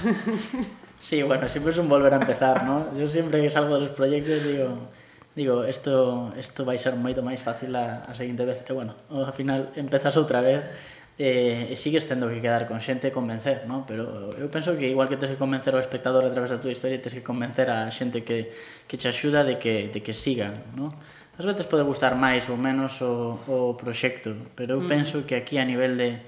Sí, 1.00 1.22
bueno, 1.22 1.48
siempre 1.48 1.74
es 1.74 1.78
un 1.78 1.88
volver 1.88 2.12
a 2.12 2.18
empezar, 2.18 2.63
¿no? 2.63 2.98
Yo 2.98 3.08
siempre 3.08 3.40
que 3.40 3.52
salgo 3.52 3.76
de 3.76 3.82
los 3.82 3.92
proyectos 3.92 4.44
digo, 4.44 4.90
digo 5.36 5.63
isto, 5.68 6.34
isto 6.40 6.66
vai 6.66 6.82
ser 6.82 6.98
moito 6.98 7.22
máis 7.22 7.38
fácil 7.38 7.70
a, 7.78 8.02
a 8.10 8.18
seguinte 8.18 8.42
vez 8.50 8.66
que, 8.66 8.74
bueno, 8.74 8.98
ao 9.13 9.30
final 9.30 9.70
empezas 9.78 10.18
outra 10.18 10.42
vez 10.42 10.66
eh, 11.17 11.73
e 11.73 11.75
sigues 11.75 12.06
tendo 12.06 12.30
que 12.30 12.38
quedar 12.38 12.69
con 12.69 12.77
xente 12.77 13.10
e 13.10 13.12
convencer, 13.12 13.65
¿no? 13.65 13.89
Pero 13.89 14.38
eu 14.38 14.47
penso 14.53 14.77
que 14.77 14.86
igual 14.86 15.10
que 15.10 15.17
tens 15.17 15.34
que 15.34 15.41
convencer 15.41 15.73
ao 15.73 15.82
espectador 15.82 16.21
a 16.21 16.30
través 16.30 16.53
da 16.53 16.62
túa 16.62 16.69
historia, 16.69 17.01
tens 17.01 17.17
que 17.17 17.25
convencer 17.25 17.73
a 17.73 17.89
xente 17.89 18.21
que, 18.21 18.53
que 18.86 18.95
te 19.01 19.10
axuda 19.10 19.41
de 19.41 19.58
que, 19.58 19.89
de 19.89 19.99
que 20.06 20.13
sigan. 20.13 20.62
¿no? 20.77 20.93
Ás 21.38 21.45
veces 21.45 21.65
pode 21.65 21.82
gustar 21.82 22.13
máis 22.13 22.45
ou 22.53 22.58
menos 22.58 23.01
o, 23.01 23.38
o 23.49 23.58
proxecto, 23.73 24.34
pero 24.53 24.77
eu 24.77 24.82
mm. 24.86 24.89
penso 24.89 25.15
que 25.25 25.34
aquí 25.34 25.58
a 25.58 25.65
nivel 25.65 25.97
de, 25.97 26.21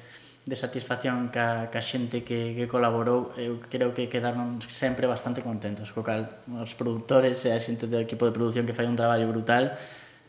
de 0.49 0.55
satisfacción 0.57 1.29
ca, 1.29 1.69
ca 1.69 1.81
xente 1.85 2.25
que, 2.25 2.57
que 2.57 2.65
colaborou, 2.65 3.29
eu 3.37 3.61
creo 3.61 3.93
que 3.93 4.09
quedaron 4.09 4.57
sempre 4.65 5.05
bastante 5.05 5.45
contentos, 5.45 5.93
co 5.93 6.01
cal 6.01 6.41
os 6.49 6.73
produtores 6.73 7.45
e 7.45 7.53
a 7.53 7.61
xente 7.61 7.85
do 7.85 8.01
equipo 8.01 8.25
de 8.25 8.33
produción 8.33 8.65
que 8.65 8.73
fai 8.73 8.89
un 8.89 8.97
traballo 8.97 9.29
brutal, 9.29 9.77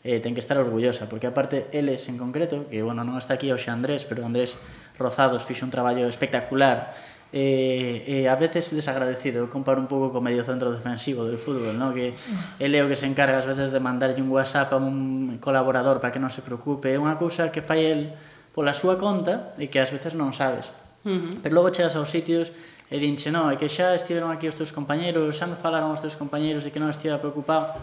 eh, 0.03 0.21
ten 0.21 0.33
que 0.33 0.41
estar 0.41 0.57
orgullosa, 0.57 1.09
porque 1.09 1.29
aparte 1.29 1.69
eles 1.73 2.09
en 2.09 2.17
concreto, 2.17 2.65
que 2.73 2.81
bueno, 2.81 3.05
non 3.05 3.21
está 3.21 3.37
aquí 3.37 3.53
o 3.53 3.59
Andrés, 3.69 4.09
pero 4.09 4.25
Andrés 4.25 4.57
Rozados 4.97 5.45
fixe 5.45 5.65
un 5.65 5.73
traballo 5.73 6.09
espectacular, 6.09 6.97
eh, 7.33 8.25
eh, 8.25 8.29
a 8.29 8.35
veces 8.35 8.73
desagradecido, 8.75 9.45
eu 9.45 9.49
comparo 9.53 9.79
un 9.79 9.87
pouco 9.87 10.11
co 10.11 10.25
medio 10.25 10.43
centro 10.43 10.73
defensivo 10.73 11.23
del 11.29 11.39
fútbol, 11.39 11.77
¿no? 11.77 11.95
que 11.95 12.17
ele 12.59 12.81
é 12.81 12.83
o 12.83 12.89
que 12.91 12.99
se 12.99 13.07
encarga 13.07 13.39
ás 13.39 13.47
veces 13.47 13.71
de 13.71 13.79
mandarlle 13.79 14.19
un 14.19 14.33
WhatsApp 14.33 14.73
a 14.75 14.79
un 14.81 15.39
colaborador 15.39 16.03
para 16.03 16.11
que 16.11 16.19
non 16.19 16.33
se 16.33 16.43
preocupe, 16.43 16.91
é 16.91 16.99
unha 16.99 17.15
cousa 17.21 17.53
que 17.53 17.63
fai 17.63 17.87
el 17.87 18.17
pola 18.51 18.75
súa 18.75 18.99
conta 18.99 19.55
e 19.61 19.71
que 19.71 19.79
ás 19.79 19.95
veces 19.95 20.17
non 20.17 20.35
sabes. 20.35 20.75
Uh 21.07 21.17
-huh. 21.17 21.33
Pero 21.45 21.55
logo 21.55 21.71
chegas 21.71 21.95
aos 21.95 22.11
sitios 22.11 22.51
e 22.91 22.99
dinche, 22.99 23.31
no, 23.31 23.47
é 23.47 23.55
que 23.55 23.71
xa 23.71 23.95
estiveron 23.95 24.35
aquí 24.35 24.51
os 24.51 24.59
teus 24.59 24.75
compañeros, 24.75 25.39
xa 25.39 25.47
me 25.47 25.55
falaron 25.55 25.95
os 25.95 26.03
teus 26.03 26.19
compañeros 26.19 26.67
e 26.67 26.75
que 26.75 26.83
non 26.83 26.91
estiva 26.91 27.23
preocupado 27.23 27.79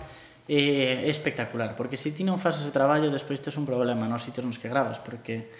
é, 0.47 1.05
é 1.05 1.09
espectacular, 1.11 1.75
porque 1.75 1.99
se 1.99 2.15
ti 2.15 2.23
non 2.23 2.39
faz 2.39 2.63
ese 2.63 2.71
traballo, 2.71 3.11
despois 3.11 3.43
tes 3.43 3.55
un 3.59 3.67
problema 3.67 4.07
nos 4.07 4.23
sitios 4.23 4.47
nos 4.47 4.55
que 4.55 4.71
gravas, 4.71 4.97
porque 5.03 5.51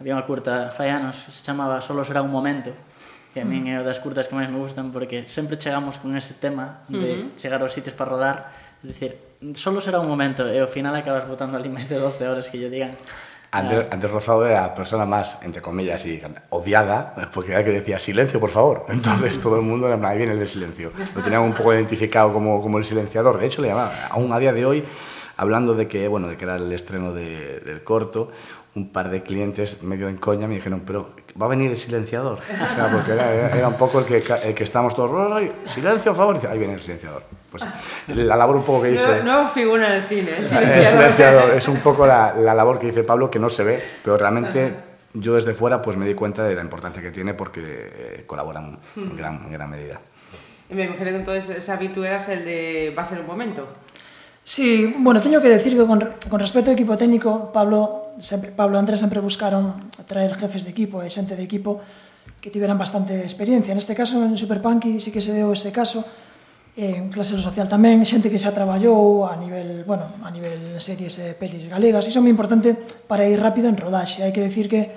había 0.00 0.16
unha 0.16 0.24
curta 0.24 0.72
fai 0.72 0.88
anos, 0.88 1.20
se 1.28 1.44
chamaba 1.44 1.84
Solo 1.84 2.02
será 2.08 2.24
un 2.24 2.32
momento, 2.32 2.72
que 3.36 3.44
a 3.44 3.46
min 3.46 3.68
é 3.70 3.78
o 3.78 3.84
das 3.84 4.00
curtas 4.00 4.26
que 4.26 4.34
máis 4.34 4.48
me 4.48 4.58
gustan, 4.58 4.90
porque 4.90 5.28
sempre 5.28 5.60
chegamos 5.60 6.00
con 6.00 6.16
ese 6.16 6.34
tema 6.34 6.82
de 6.88 6.98
uh 6.98 7.04
-huh. 7.30 7.38
chegar 7.38 7.60
aos 7.60 7.76
sitios 7.76 7.92
para 7.92 8.10
rodar, 8.10 8.36
é 8.80 8.88
dicir, 8.88 9.12
solo 9.54 9.84
será 9.84 10.00
un 10.00 10.08
momento, 10.08 10.48
e 10.48 10.56
ao 10.56 10.72
final 10.72 10.96
acabas 10.96 11.28
botando 11.28 11.54
ali 11.54 11.68
máis 11.68 11.86
de 11.86 12.00
12 12.00 12.24
horas 12.24 12.48
que 12.48 12.56
yo 12.56 12.72
digan 12.72 12.96
Andrés, 13.52 13.86
Andrés 13.90 14.12
Rosado 14.12 14.46
era 14.46 14.62
la 14.62 14.74
persona 14.74 15.04
más, 15.04 15.38
entre 15.42 15.60
comillas, 15.60 16.04
y 16.06 16.22
odiada, 16.50 17.14
porque 17.34 17.52
era 17.52 17.64
que 17.64 17.72
decía 17.72 17.98
silencio, 17.98 18.38
por 18.38 18.50
favor. 18.50 18.86
Entonces 18.88 19.40
todo 19.40 19.56
el 19.56 19.62
mundo 19.62 19.86
era 19.86 20.08
ahí 20.08 20.18
viene 20.18 20.32
el 20.32 20.38
del 20.38 20.48
silencio. 20.48 20.92
Lo 21.14 21.22
tenían 21.22 21.42
un 21.42 21.54
poco 21.54 21.74
identificado 21.74 22.32
como, 22.32 22.62
como 22.62 22.78
el 22.78 22.84
silenciador. 22.84 23.38
De 23.38 23.46
hecho, 23.46 23.62
le 23.62 23.68
llamaban, 23.68 23.92
aún 24.10 24.32
a 24.32 24.38
día 24.38 24.52
de 24.52 24.64
hoy, 24.64 24.84
hablando 25.36 25.74
de 25.74 25.88
que, 25.88 26.06
bueno, 26.06 26.28
de 26.28 26.36
que 26.36 26.44
era 26.44 26.56
el 26.56 26.72
estreno 26.72 27.12
de, 27.12 27.60
del 27.60 27.82
corto, 27.82 28.30
un 28.76 28.90
par 28.90 29.10
de 29.10 29.22
clientes 29.22 29.82
medio 29.82 30.08
en 30.08 30.16
coña 30.16 30.46
me 30.46 30.54
dijeron, 30.54 30.82
pero 30.86 31.10
va 31.40 31.46
a 31.46 31.48
venir 31.48 31.70
el 31.72 31.76
silenciador. 31.76 32.38
O 32.50 32.74
sea, 32.74 32.90
porque 32.92 33.12
era, 33.12 33.56
era 33.56 33.68
un 33.68 33.76
poco 33.76 33.98
el 33.98 34.04
que, 34.04 34.22
el 34.44 34.54
que 34.54 34.64
estábamos 34.64 34.94
todos, 34.94 35.10
silencio, 35.66 36.12
por 36.12 36.18
favor, 36.18 36.36
y 36.36 36.38
dice, 36.38 36.48
ahí 36.48 36.58
viene 36.58 36.74
el 36.74 36.82
silenciador. 36.82 37.24
Pues 37.50 37.66
la 38.06 38.36
labor 38.36 38.56
un 38.56 38.62
poco 38.62 38.82
que 38.82 38.88
dice... 38.88 39.22
No, 39.24 39.42
no 39.42 39.48
figura 39.48 39.88
en 39.88 40.02
el 40.02 40.08
cine, 40.08 40.30
el 40.38 40.46
silenciador. 40.46 41.50
Es 41.54 41.66
un 41.66 41.78
poco 41.78 42.06
la, 42.06 42.34
la, 42.34 42.54
labor 42.54 42.78
que 42.78 42.86
dice 42.86 43.02
Pablo, 43.02 43.30
que 43.30 43.38
no 43.38 43.48
se 43.48 43.64
ve, 43.64 43.82
pero 44.04 44.16
realmente 44.16 44.66
Ajá. 44.66 44.74
yo 45.14 45.34
desde 45.34 45.52
fuera 45.54 45.82
pues 45.82 45.96
me 45.96 46.06
di 46.06 46.14
cuenta 46.14 46.44
de 46.44 46.54
la 46.54 46.62
importancia 46.62 47.02
que 47.02 47.10
tiene 47.10 47.34
porque 47.34 47.60
eh, 47.62 48.24
colaboran 48.26 48.78
en 48.96 49.16
gran, 49.16 49.42
en 49.46 49.52
gran 49.52 49.68
medida. 49.68 50.00
Me 50.70 50.84
imagino 50.84 51.10
que 51.10 51.16
entonces 51.16 51.56
ese 51.56 51.72
hábito 51.72 52.04
eras 52.04 52.28
el 52.28 52.44
de 52.44 52.94
va 52.96 53.02
a 53.02 53.04
ser 53.04 53.20
un 53.20 53.26
momento. 53.26 53.66
Sí, 54.44 54.94
bueno, 54.98 55.20
teño 55.20 55.40
que 55.40 55.48
decir 55.48 55.76
que 55.76 55.84
con, 55.84 56.00
con 56.28 56.40
respecto 56.40 56.70
ao 56.70 56.76
equipo 56.78 56.96
técnico, 56.96 57.50
Pablo, 57.52 58.14
sempre, 58.18 58.54
Pablo 58.54 58.78
e 58.78 58.80
Andrés 58.80 59.02
sempre 59.02 59.18
buscaron 59.18 59.90
traer 60.06 60.38
jefes 60.38 60.62
de 60.64 60.70
equipo 60.70 61.02
e 61.02 61.10
xente 61.10 61.34
de 61.34 61.42
equipo 61.42 61.82
que 62.40 62.48
tiveran 62.48 62.78
bastante 62.78 63.20
experiencia. 63.20 63.74
Neste 63.74 63.92
caso, 63.92 64.22
en 64.22 64.38
Superpunky 64.38 65.02
sí 65.02 65.12
que 65.12 65.20
se 65.20 65.34
deu 65.34 65.52
este 65.52 65.74
caso, 65.74 66.06
eh, 66.80 67.12
clase 67.12 67.36
social 67.36 67.68
tamén, 67.68 68.00
xente 68.08 68.32
que 68.32 68.40
xa 68.40 68.56
traballou 68.56 69.28
a 69.28 69.36
nivel, 69.36 69.84
bueno, 69.84 70.16
a 70.24 70.32
nivel 70.32 70.80
series 70.80 71.20
e 71.20 71.36
pelis 71.36 71.68
galegas, 71.68 72.08
iso 72.08 72.18
é 72.20 72.24
moi 72.24 72.32
importante 72.32 72.72
para 73.04 73.28
ir 73.28 73.36
rápido 73.36 73.68
en 73.68 73.76
rodaxe. 73.76 74.24
Hai 74.24 74.32
que 74.32 74.40
decir 74.40 74.72
que, 74.72 74.88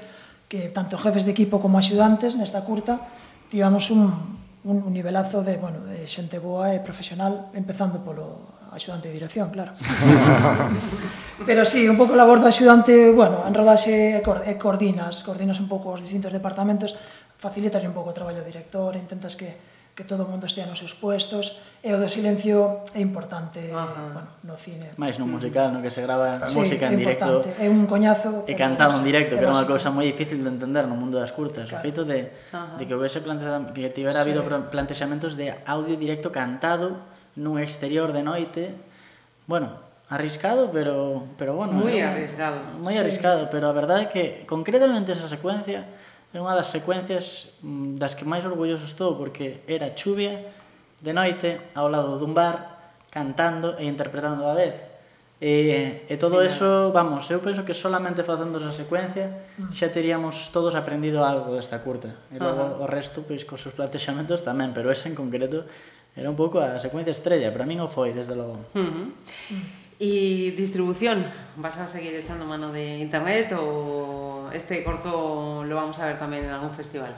que 0.47 0.71
tanto 0.71 0.95
jefes 0.95 1.27
de 1.27 1.35
equipo 1.35 1.59
como 1.59 1.75
axudantes 1.75 2.39
nesta 2.39 2.63
curta 2.63 3.03
tivamos 3.51 3.91
un, 3.91 4.07
un, 4.63 4.77
un 4.79 4.93
nivelazo 4.95 5.43
de, 5.43 5.59
bueno, 5.59 5.83
de 5.83 6.07
xente 6.07 6.39
boa 6.39 6.71
e 6.71 6.79
profesional, 6.79 7.51
empezando 7.51 7.99
polo 7.99 8.55
axudante 8.71 9.11
de 9.11 9.19
dirección, 9.19 9.51
claro. 9.51 9.75
Pero 11.45 11.67
sí, 11.67 11.83
un 11.91 11.99
pouco 11.99 12.15
labor 12.15 12.39
do 12.39 12.47
axudante, 12.47 13.11
bueno, 13.11 13.43
en 13.43 13.51
rodaxe 13.51 14.23
e 14.23 14.55
coordinas, 14.55 15.19
coordinas 15.19 15.59
un 15.59 15.67
pouco 15.67 15.91
os 15.91 15.99
distintos 15.99 16.31
departamentos, 16.31 16.95
facilitas 17.35 17.83
un 17.83 17.91
pouco 17.91 18.15
o 18.15 18.15
traballo 18.15 18.39
do 18.39 18.47
director, 18.47 18.95
intentas 18.95 19.35
que 19.35 19.72
que 19.93 20.03
todo 20.03 20.25
o 20.25 20.29
mundo 20.29 20.49
estea 20.49 20.65
nos 20.65 20.81
seus 20.81 20.97
puestos 20.97 21.61
e 21.85 21.93
o 21.93 22.01
do 22.01 22.09
silencio 22.09 22.81
é 22.97 23.01
importante 23.03 23.69
Ajá. 23.69 24.09
bueno, 24.09 24.29
no 24.41 24.57
cine. 24.57 24.89
Mais 24.97 25.21
no 25.21 25.29
musical, 25.29 25.69
no 25.69 25.85
que 25.85 25.93
se 25.93 26.01
grava 26.01 26.41
sí, 26.49 26.57
música 26.57 26.89
en 26.89 26.97
directo. 26.97 27.45
É 27.61 27.69
un 27.69 27.85
coñazo. 27.85 28.41
E 28.49 28.57
cantado 28.57 28.97
en 28.97 29.05
directo, 29.05 29.37
que 29.37 29.45
era 29.45 29.53
unha 29.53 29.69
cousa 29.69 29.93
moi 29.93 30.09
difícil 30.09 30.41
de 30.41 30.49
entender 30.49 30.89
no 30.89 30.97
mundo 30.97 31.21
das 31.21 31.29
curtas. 31.29 31.69
Claro. 31.69 31.77
O 31.77 31.85
feito 31.85 32.01
de, 32.09 32.33
de 32.33 32.83
que 32.89 32.93
houvese 32.97 33.21
que 33.21 33.87
tivera 33.93 34.25
sí. 34.25 34.33
habido 34.33 34.41
plantexamentos 34.73 35.37
de 35.37 35.53
audio 35.69 35.93
directo 35.93 36.33
cantado 36.33 36.97
nun 37.37 37.61
exterior 37.61 38.09
de 38.17 38.25
noite, 38.25 38.73
bueno, 39.45 39.77
arriscado, 40.09 40.73
pero 40.73 41.21
pero 41.37 41.53
bueno, 41.53 41.77
moi 41.77 42.01
arriscado. 42.01 42.57
Moi 42.81 42.97
sí. 42.97 43.01
arriscado, 43.01 43.45
pero 43.53 43.69
a 43.69 43.73
verdade 43.77 44.05
é 44.05 44.09
que 44.09 44.23
concretamente 44.49 45.13
esa 45.13 45.29
secuencia 45.29 45.85
é 46.33 46.37
unha 46.41 46.57
das 46.57 46.73
secuencias 46.73 47.53
mm, 47.61 48.01
das 48.01 48.17
que 48.17 48.25
máis 48.25 48.41
orgulloso 48.43 48.89
estou 48.89 49.13
porque 49.13 49.61
era 49.69 49.93
chuvia 49.93 50.49
de 50.99 51.13
noite 51.13 51.61
ao 51.77 51.87
lado 51.87 52.17
dun 52.17 52.33
bar 52.33 52.97
cantando 53.13 53.77
e 53.77 53.85
interpretando 53.85 54.49
a 54.49 54.57
vez 54.57 54.93
E, 55.43 56.07
e 56.07 56.15
todo 56.15 56.39
sí, 56.39 56.47
eso, 56.47 56.95
vamos, 56.95 57.27
eu 57.27 57.43
penso 57.43 57.67
que 57.67 57.75
solamente 57.75 58.23
facendo 58.23 58.63
esa 58.63 58.71
secuencia 58.71 59.27
mm. 59.59 59.75
xa 59.75 59.91
teríamos 59.91 60.55
todos 60.55 60.71
aprendido 60.71 61.19
algo 61.19 61.51
desta 61.51 61.83
curta. 61.83 62.15
E 62.31 62.39
logo 62.39 62.63
uh 62.63 62.71
-huh. 62.79 62.83
o 62.83 62.85
resto, 62.87 63.27
pois, 63.27 63.43
cos 63.43 63.59
seus 63.59 63.75
plantexamentos 63.75 64.39
tamén, 64.39 64.71
pero 64.71 64.87
esa 64.87 65.11
en 65.11 65.19
concreto 65.19 65.67
era 66.15 66.31
un 66.31 66.39
pouco 66.39 66.63
a 66.63 66.79
secuencia 66.79 67.11
estrella, 67.11 67.51
para 67.51 67.67
min 67.67 67.83
o 67.83 67.91
foi, 67.91 68.15
desde 68.15 68.39
logo. 68.39 68.55
Uh 68.71 68.87
-huh. 68.87 69.07
E 69.99 70.55
distribución, 70.55 71.27
vas 71.59 71.75
a 71.75 71.91
seguir 71.91 72.15
echando 72.15 72.47
mano 72.47 72.71
de 72.71 73.03
internet 73.03 73.51
ou 73.51 74.32
este 74.51 74.83
corto 74.83 75.63
lo 75.63 75.75
vamos 75.77 75.95
a 76.01 76.11
ver 76.11 76.19
tamén 76.19 76.43
en 76.43 76.51
algún 76.51 76.75
festival. 76.75 77.15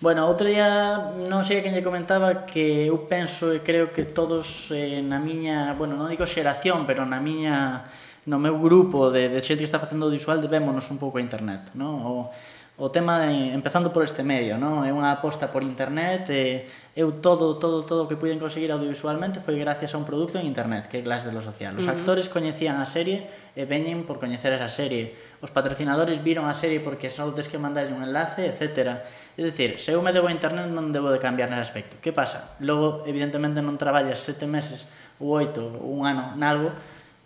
Bueno, 0.00 0.24
outro 0.24 0.48
día 0.48 1.12
non 1.28 1.44
sei 1.44 1.60
a 1.60 1.62
quen 1.62 1.76
lle 1.76 1.84
comentaba 1.84 2.48
que 2.48 2.88
eu 2.88 3.04
penso 3.04 3.52
e 3.52 3.60
creo 3.60 3.92
que 3.92 4.08
todos 4.08 4.72
eh, 4.72 5.04
na 5.04 5.20
miña, 5.20 5.76
bueno, 5.76 5.92
non 5.92 6.08
digo 6.08 6.24
xeración, 6.24 6.88
pero 6.88 7.04
na 7.04 7.20
miña 7.20 7.84
no 8.24 8.40
meu 8.40 8.56
grupo 8.56 9.12
de, 9.12 9.28
de 9.28 9.44
xente 9.44 9.60
que 9.60 9.68
está 9.68 9.76
facendo 9.76 10.08
visual 10.08 10.40
debémonos 10.40 10.88
un 10.88 10.96
pouco 10.96 11.20
a 11.20 11.24
internet, 11.24 11.76
non? 11.76 12.00
O, 12.00 12.32
o 12.80 12.88
tema 12.88 13.20
de, 13.20 13.52
empezando 13.52 13.92
por 13.92 14.00
este 14.08 14.24
medio, 14.24 14.56
non? 14.56 14.88
É 14.88 14.90
unha 14.90 15.12
aposta 15.12 15.52
por 15.52 15.60
internet 15.60 16.32
e 16.32 16.64
eu 16.96 17.20
todo 17.20 17.60
todo 17.60 17.84
todo 17.84 18.04
o 18.04 18.08
que 18.08 18.16
puiden 18.16 18.40
conseguir 18.40 18.72
audiovisualmente 18.72 19.44
foi 19.44 19.60
gracias 19.60 19.92
a 19.92 20.00
un 20.00 20.08
produto 20.08 20.40
en 20.40 20.48
internet, 20.48 20.88
que 20.88 20.96
é 20.96 21.04
Glass 21.04 21.28
de 21.28 21.36
lo 21.36 21.44
Social. 21.44 21.76
Os 21.76 21.84
uh 21.84 21.92
-huh. 21.92 22.00
actores 22.00 22.32
coñecían 22.32 22.80
a 22.80 22.88
serie 22.88 23.28
e 23.52 23.68
veñen 23.68 24.08
por 24.08 24.16
coñecer 24.16 24.56
esa 24.56 24.72
serie. 24.72 25.12
Os 25.44 25.52
patrocinadores 25.52 26.24
viron 26.24 26.48
a 26.48 26.56
serie 26.56 26.80
porque 26.80 27.12
só 27.12 27.28
tes 27.36 27.52
que 27.52 27.60
mandarlle 27.60 27.92
un 27.92 28.00
enlace, 28.00 28.48
etc. 28.48 29.04
É 29.36 29.40
dicir, 29.44 29.76
se 29.76 29.92
eu 29.92 30.00
me 30.00 30.08
debo 30.16 30.32
a 30.32 30.34
internet 30.34 30.72
non 30.72 30.88
debo 30.88 31.12
de 31.12 31.20
cambiar 31.20 31.52
nese 31.52 31.68
aspecto. 31.68 32.00
Que 32.00 32.16
pasa? 32.16 32.56
Logo, 32.64 33.04
evidentemente, 33.04 33.60
non 33.60 33.76
traballas 33.76 34.24
sete 34.24 34.48
meses 34.48 34.88
ou 35.20 35.36
oito 35.36 35.60
ou 35.84 36.00
un 36.00 36.08
ano 36.08 36.32
nalgo, 36.40 36.72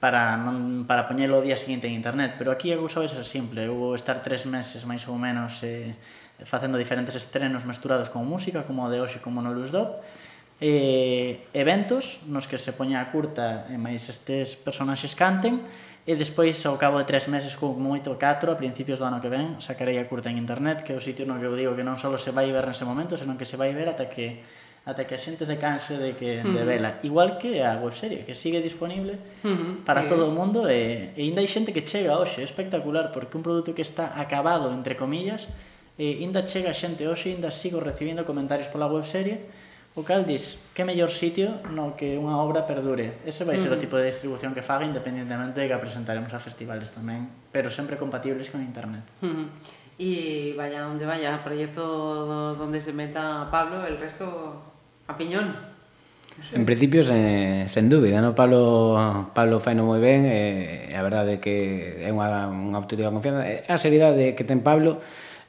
para 0.05 0.37
non 0.37 0.85
para 0.85 1.09
poñelo 1.09 1.41
o 1.41 1.45
día 1.49 1.57
seguinte 1.57 1.89
en 1.89 1.97
internet, 1.97 2.37
pero 2.37 2.53
aquí 2.53 2.69
a 2.69 2.77
cousa 2.77 3.01
vai 3.01 3.09
ser 3.09 3.25
simple, 3.25 3.65
eu 3.65 3.73
vou 3.73 3.97
estar 3.97 4.21
tres 4.21 4.45
meses 4.45 4.85
máis 4.85 5.09
ou 5.09 5.17
menos 5.17 5.65
eh, 5.65 5.97
facendo 6.45 6.77
diferentes 6.77 7.17
estrenos 7.17 7.65
mesturados 7.65 8.13
con 8.13 8.29
música, 8.29 8.69
como 8.69 8.85
o 8.85 8.93
de 8.93 9.01
hoxe, 9.01 9.25
como 9.25 9.41
no 9.41 9.57
Luz 9.57 9.73
Dop, 9.73 10.05
eh, 10.61 11.49
eventos 11.57 12.21
nos 12.29 12.45
que 12.45 12.61
se 12.61 12.77
poña 12.77 13.01
a 13.01 13.09
curta 13.09 13.65
e 13.73 13.81
máis 13.81 14.05
estes 14.13 14.61
personaxes 14.61 15.17
canten, 15.17 15.65
e 16.05 16.13
despois 16.13 16.61
ao 16.69 16.77
cabo 16.77 17.01
de 17.01 17.09
tres 17.09 17.33
meses 17.33 17.57
con 17.57 17.73
moito 17.81 18.13
catro, 18.21 18.53
a 18.53 18.61
principios 18.61 19.01
do 19.01 19.09
ano 19.09 19.25
que 19.25 19.33
ven, 19.33 19.57
sacarei 19.57 19.97
a 19.97 20.05
curta 20.05 20.29
en 20.29 20.37
internet, 20.37 20.85
que 20.85 20.93
é 20.93 20.97
o 20.97 21.01
sitio 21.01 21.25
no 21.25 21.41
que 21.41 21.49
eu 21.49 21.57
digo 21.57 21.73
que 21.73 21.81
non 21.81 21.97
só 21.97 22.13
se 22.21 22.29
vai 22.29 22.53
ver 22.53 22.69
nese 22.69 22.85
momento, 22.85 23.17
senón 23.17 23.41
que 23.41 23.49
se 23.49 23.57
vai 23.57 23.73
ver 23.73 23.89
ata 23.89 24.13
que 24.13 24.45
ata 24.85 25.09
que 25.09 25.17
a 25.17 25.21
xente 25.21 25.49
se 25.49 25.57
canse 25.57 25.97
de 25.97 26.13
que 26.13 26.41
uh 26.41 26.45
-huh. 26.45 26.55
de 26.61 26.63
vela. 26.65 27.01
Igual 27.03 27.41
que 27.41 27.65
a 27.65 27.81
webserie, 27.81 28.21
que 28.29 28.37
sigue 28.37 28.61
disponible 28.61 29.17
uh 29.41 29.49
-huh. 29.49 29.73
para 29.85 30.05
sí. 30.05 30.09
todo 30.13 30.29
o 30.29 30.33
mundo 30.33 30.69
e, 30.69 31.17
e 31.17 31.25
ainda 31.25 31.41
hai 31.41 31.49
xente 31.49 31.73
que 31.73 31.81
chega 31.89 32.21
hoxe, 32.21 32.45
é 32.45 32.45
espectacular, 32.45 33.09
porque 33.09 33.33
un 33.41 33.43
produto 33.43 33.73
que 33.73 33.81
está 33.81 34.21
acabado, 34.21 34.69
entre 34.69 34.95
comillas, 34.95 35.49
e 35.97 36.21
ainda 36.21 36.45
chega 36.45 36.77
xente 36.77 37.09
hoxe, 37.09 37.33
ainda 37.33 37.49
sigo 37.49 37.81
recibindo 37.81 38.29
comentarios 38.29 38.69
pola 38.69 38.85
webserie, 38.85 39.49
o 39.97 40.03
cal 40.05 40.27
dis, 40.27 40.61
que 40.77 40.85
mellor 40.85 41.09
sitio 41.09 41.65
no 41.73 41.97
que 41.97 42.21
unha 42.21 42.37
obra 42.37 42.69
perdure. 42.69 43.25
Ese 43.25 43.49
vai 43.49 43.57
ser 43.57 43.73
uh 43.73 43.79
-huh. 43.79 43.81
o 43.81 43.85
tipo 43.89 43.97
de 43.97 44.13
distribución 44.13 44.53
que 44.53 44.61
faga, 44.61 44.85
independentemente 44.85 45.65
de 45.65 45.71
que 45.71 45.77
a 45.77 45.81
presentaremos 45.81 46.29
a 46.37 46.41
festivales 46.43 46.93
tamén, 46.93 47.31
pero 47.49 47.73
sempre 47.73 47.97
compatibles 47.97 48.53
con 48.53 48.61
internet. 48.61 49.07
Uh 49.25 49.33
-huh. 49.33 49.47
Y 49.97 50.53
vaya 50.59 50.83
donde 50.83 51.07
vaya, 51.07 51.41
proyecto 51.41 52.53
donde 52.59 52.83
se 52.83 52.93
meta 52.93 53.47
Pablo, 53.49 53.87
el 53.87 53.97
resto 53.97 54.74
a 55.07 55.17
piñón. 55.17 55.55
Sí. 56.41 56.57
En 56.57 56.67
principio, 56.67 57.05
sen, 57.05 57.69
sen 57.71 57.87
dúbida, 57.87 58.19
no? 58.19 58.35
Pablo, 58.35 59.31
Pablo 59.39 59.63
faino 59.63 59.87
moi 59.87 60.03
ben, 60.03 60.27
e 60.27 60.91
eh, 60.91 60.99
a 60.99 61.03
verdade 61.07 61.39
é 61.39 61.43
que 61.43 61.55
é 62.03 62.11
unha, 62.11 62.51
unha 62.51 62.79
auténtica 62.83 63.15
confianza. 63.15 63.47
A 63.71 63.79
seriedade 63.79 64.35
que 64.35 64.43
ten 64.43 64.59
Pablo 64.59 64.99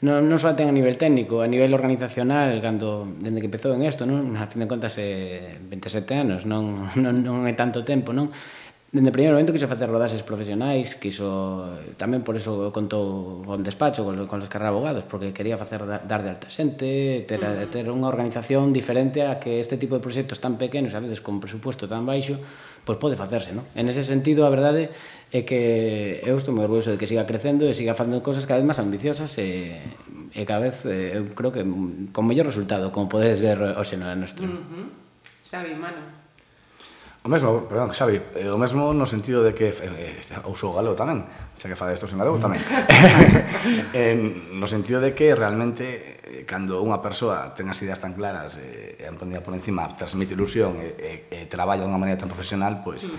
non, 0.05 0.29
non 0.29 0.37
só 0.37 0.53
ten 0.53 0.69
a 0.69 0.75
nivel 0.75 1.01
técnico, 1.01 1.41
a 1.41 1.49
nivel 1.49 1.73
organizacional, 1.73 2.61
cando, 2.61 3.09
dende 3.17 3.41
que 3.41 3.49
empezou 3.49 3.73
en 3.73 3.81
isto, 3.81 4.05
non? 4.05 4.37
a 4.37 4.45
fin 4.45 4.61
de 4.61 4.69
contas, 4.69 4.93
é 5.01 5.57
27 5.57 6.13
anos, 6.13 6.45
non, 6.45 6.91
non, 7.01 7.25
non 7.25 7.49
é 7.49 7.53
tanto 7.57 7.81
tempo, 7.81 8.13
non? 8.13 8.29
dende 8.93 9.09
o 9.09 9.15
primeiro 9.15 9.35
momento 9.35 9.51
quiso 9.51 9.67
facer 9.67 9.89
rodaxes 9.89 10.23
profesionais, 10.23 10.95
quiso 10.95 11.67
tamén 11.99 12.23
por 12.23 12.37
eso 12.37 12.71
contou 12.71 13.43
con 13.43 13.59
despacho 13.65 14.05
con, 14.05 14.15
con 14.29 14.39
os 14.39 14.47
carreras 14.47 14.71
abogados, 14.71 15.03
porque 15.03 15.33
quería 15.33 15.59
facer 15.59 15.83
dar 15.83 16.21
de 16.23 16.29
alta 16.31 16.47
xente, 16.47 17.25
ter, 17.27 17.41
uh 17.41 17.65
-huh. 17.65 17.67
ter 17.67 17.85
unha 17.91 18.07
organización 18.07 18.71
diferente 18.71 19.25
a 19.25 19.41
que 19.41 19.59
este 19.59 19.75
tipo 19.75 19.97
de 19.97 20.01
proxectos 20.05 20.39
tan 20.39 20.55
pequenos, 20.55 20.95
a 20.95 21.01
veces 21.03 21.19
con 21.19 21.43
presupuesto 21.43 21.89
tan 21.89 22.07
baixo, 22.07 22.39
pois 22.85 23.01
pode 23.01 23.19
facerse, 23.19 23.51
non? 23.51 23.65
En 23.75 23.89
ese 23.89 24.05
sentido, 24.05 24.45
a 24.47 24.53
verdade 24.53 24.93
é 25.33 25.41
que 25.43 26.21
eu 26.23 26.39
estou 26.39 26.55
moi 26.55 26.63
orgulloso 26.63 26.93
de 26.93 26.97
que 27.01 27.09
siga 27.09 27.27
crecendo 27.27 27.67
e 27.67 27.75
siga 27.75 27.97
facendo 27.97 28.23
cousas 28.23 28.47
cada 28.47 28.61
vez 28.61 28.67
máis 28.69 28.79
ambiciosas 28.79 29.35
e, 29.41 29.75
e 30.31 30.41
cada 30.47 30.71
vez 30.71 30.85
eh, 30.87 31.19
eu 31.19 31.27
creo 31.35 31.51
que 31.51 31.65
con 32.15 32.23
mellor 32.23 32.47
resultado, 32.47 32.93
como 32.95 33.11
podedes 33.11 33.43
ver 33.43 33.59
hoxe 33.75 33.99
na 33.99 34.15
nosa. 34.15 34.39
Uh 34.39 34.47
-huh. 34.47 34.87
Xavi, 35.49 35.75
mano. 35.75 36.24
O 37.25 37.27
mesmo, 37.27 37.65
perdón, 37.65 37.89
Xavi, 37.89 38.21
eh, 38.37 38.53
o 38.53 38.57
mesmo 38.61 38.93
no 38.93 39.09
sentido 39.09 39.41
de 39.41 39.57
que 39.57 39.73
eh, 39.73 40.21
eh 40.21 40.45
uso 40.45 40.69
galego 40.69 40.93
tamén, 40.93 41.25
xa 41.57 41.65
que 41.65 41.73
fa 41.73 41.89
isto 41.89 42.05
en 42.05 42.21
galego 42.21 42.37
tamén. 42.37 42.61
eh, 43.97 44.13
no 44.53 44.69
sentido 44.69 45.01
de 45.01 45.17
que 45.17 45.33
realmente 45.33 46.21
eh, 46.21 46.45
cando 46.45 46.85
unha 46.85 47.01
persoa 47.01 47.49
ten 47.57 47.65
as 47.65 47.81
ideas 47.81 47.97
tan 47.97 48.13
claras 48.13 48.61
e 48.61 49.01
eh, 49.01 49.09
emprendida 49.09 49.41
por 49.41 49.57
encima, 49.57 49.89
transmite 49.97 50.37
ilusión 50.37 50.77
e 50.77 50.93
eh, 51.01 51.33
eh, 51.33 51.45
traballa 51.49 51.81
de 51.81 51.89
unha 51.89 51.97
maneira 51.97 52.21
tan 52.21 52.29
profesional, 52.29 52.85
pois 52.85 53.09
pues, 53.09 53.17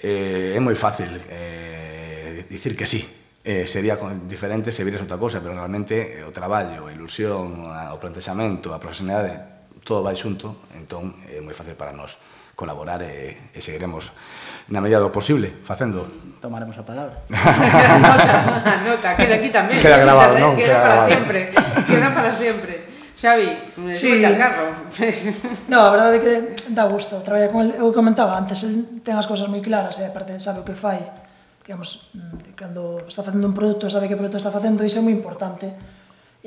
eh, 0.00 0.56
é 0.56 0.60
moi 0.64 0.72
fácil 0.72 1.20
eh, 1.28 2.48
dicir 2.48 2.72
que 2.72 2.88
sí. 2.88 3.04
Eh, 3.44 3.68
sería 3.68 4.00
diferente 4.24 4.72
se 4.72 4.88
vires 4.88 5.04
outra 5.04 5.20
cosa, 5.20 5.44
pero 5.44 5.52
realmente 5.52 6.16
eh, 6.16 6.24
o 6.24 6.32
traballo, 6.32 6.88
a 6.88 6.96
ilusión, 6.96 7.68
a, 7.76 7.92
o 7.92 8.00
plantexamento, 8.00 8.72
a 8.72 8.80
profesionalidade, 8.80 9.68
todo 9.84 10.00
vai 10.00 10.16
xunto, 10.16 10.64
entón 10.72 11.12
é 11.28 11.36
eh, 11.36 11.44
moi 11.44 11.52
fácil 11.52 11.76
para 11.76 11.92
nós 11.92 12.16
colaborar 12.58 12.98
e, 13.06 13.54
e 13.54 13.62
seguiremos 13.62 14.10
na 14.74 14.82
medida 14.82 14.98
do 14.98 15.14
posible 15.14 15.62
facendo. 15.62 16.34
Tomaremos 16.42 16.74
a 16.74 16.82
palabra. 16.82 17.22
nota, 17.30 18.74
nota, 18.90 19.08
queda 19.14 19.38
aquí 19.38 19.54
tamén. 19.54 19.78
Queda 19.78 20.02
grabado, 20.02 20.34
queda, 20.34 20.42
non? 20.42 20.52
Queda, 20.58 20.66
queda 20.66 20.82
para 20.82 20.94
grabado. 20.98 21.14
sempre. 21.14 21.38
Queda 21.86 22.08
para 22.10 22.32
sempre. 22.34 22.74
Xavi, 23.18 23.50
me 23.82 23.90
sí. 23.94 24.22
al 24.26 24.34
carro. 24.34 24.90
no, 25.70 25.86
a 25.86 25.90
verdade 25.94 26.18
é 26.18 26.22
que 26.22 26.34
dá 26.74 26.90
gusto 26.90 27.22
traballar 27.22 27.54
con 27.54 27.62
el. 27.62 27.78
Eu 27.78 27.94
comentaba 27.94 28.34
antes, 28.34 28.66
el 28.66 29.02
ten 29.06 29.14
as 29.14 29.30
cousas 29.30 29.46
moi 29.46 29.62
claras 29.62 30.02
e 30.02 30.06
eh, 30.06 30.10
aparte 30.10 30.34
sabe 30.42 30.62
o 30.62 30.66
que 30.66 30.74
fai. 30.74 30.98
Digamos, 31.62 32.10
mm, 32.14 32.58
cando 32.58 33.06
está 33.06 33.22
facendo 33.22 33.46
un 33.46 33.54
produto, 33.54 33.86
sabe 33.86 34.10
que 34.10 34.18
produto 34.18 34.38
está 34.38 34.50
facendo, 34.50 34.82
iso 34.82 34.98
é 34.98 35.06
moi 35.06 35.14
importante 35.14 35.97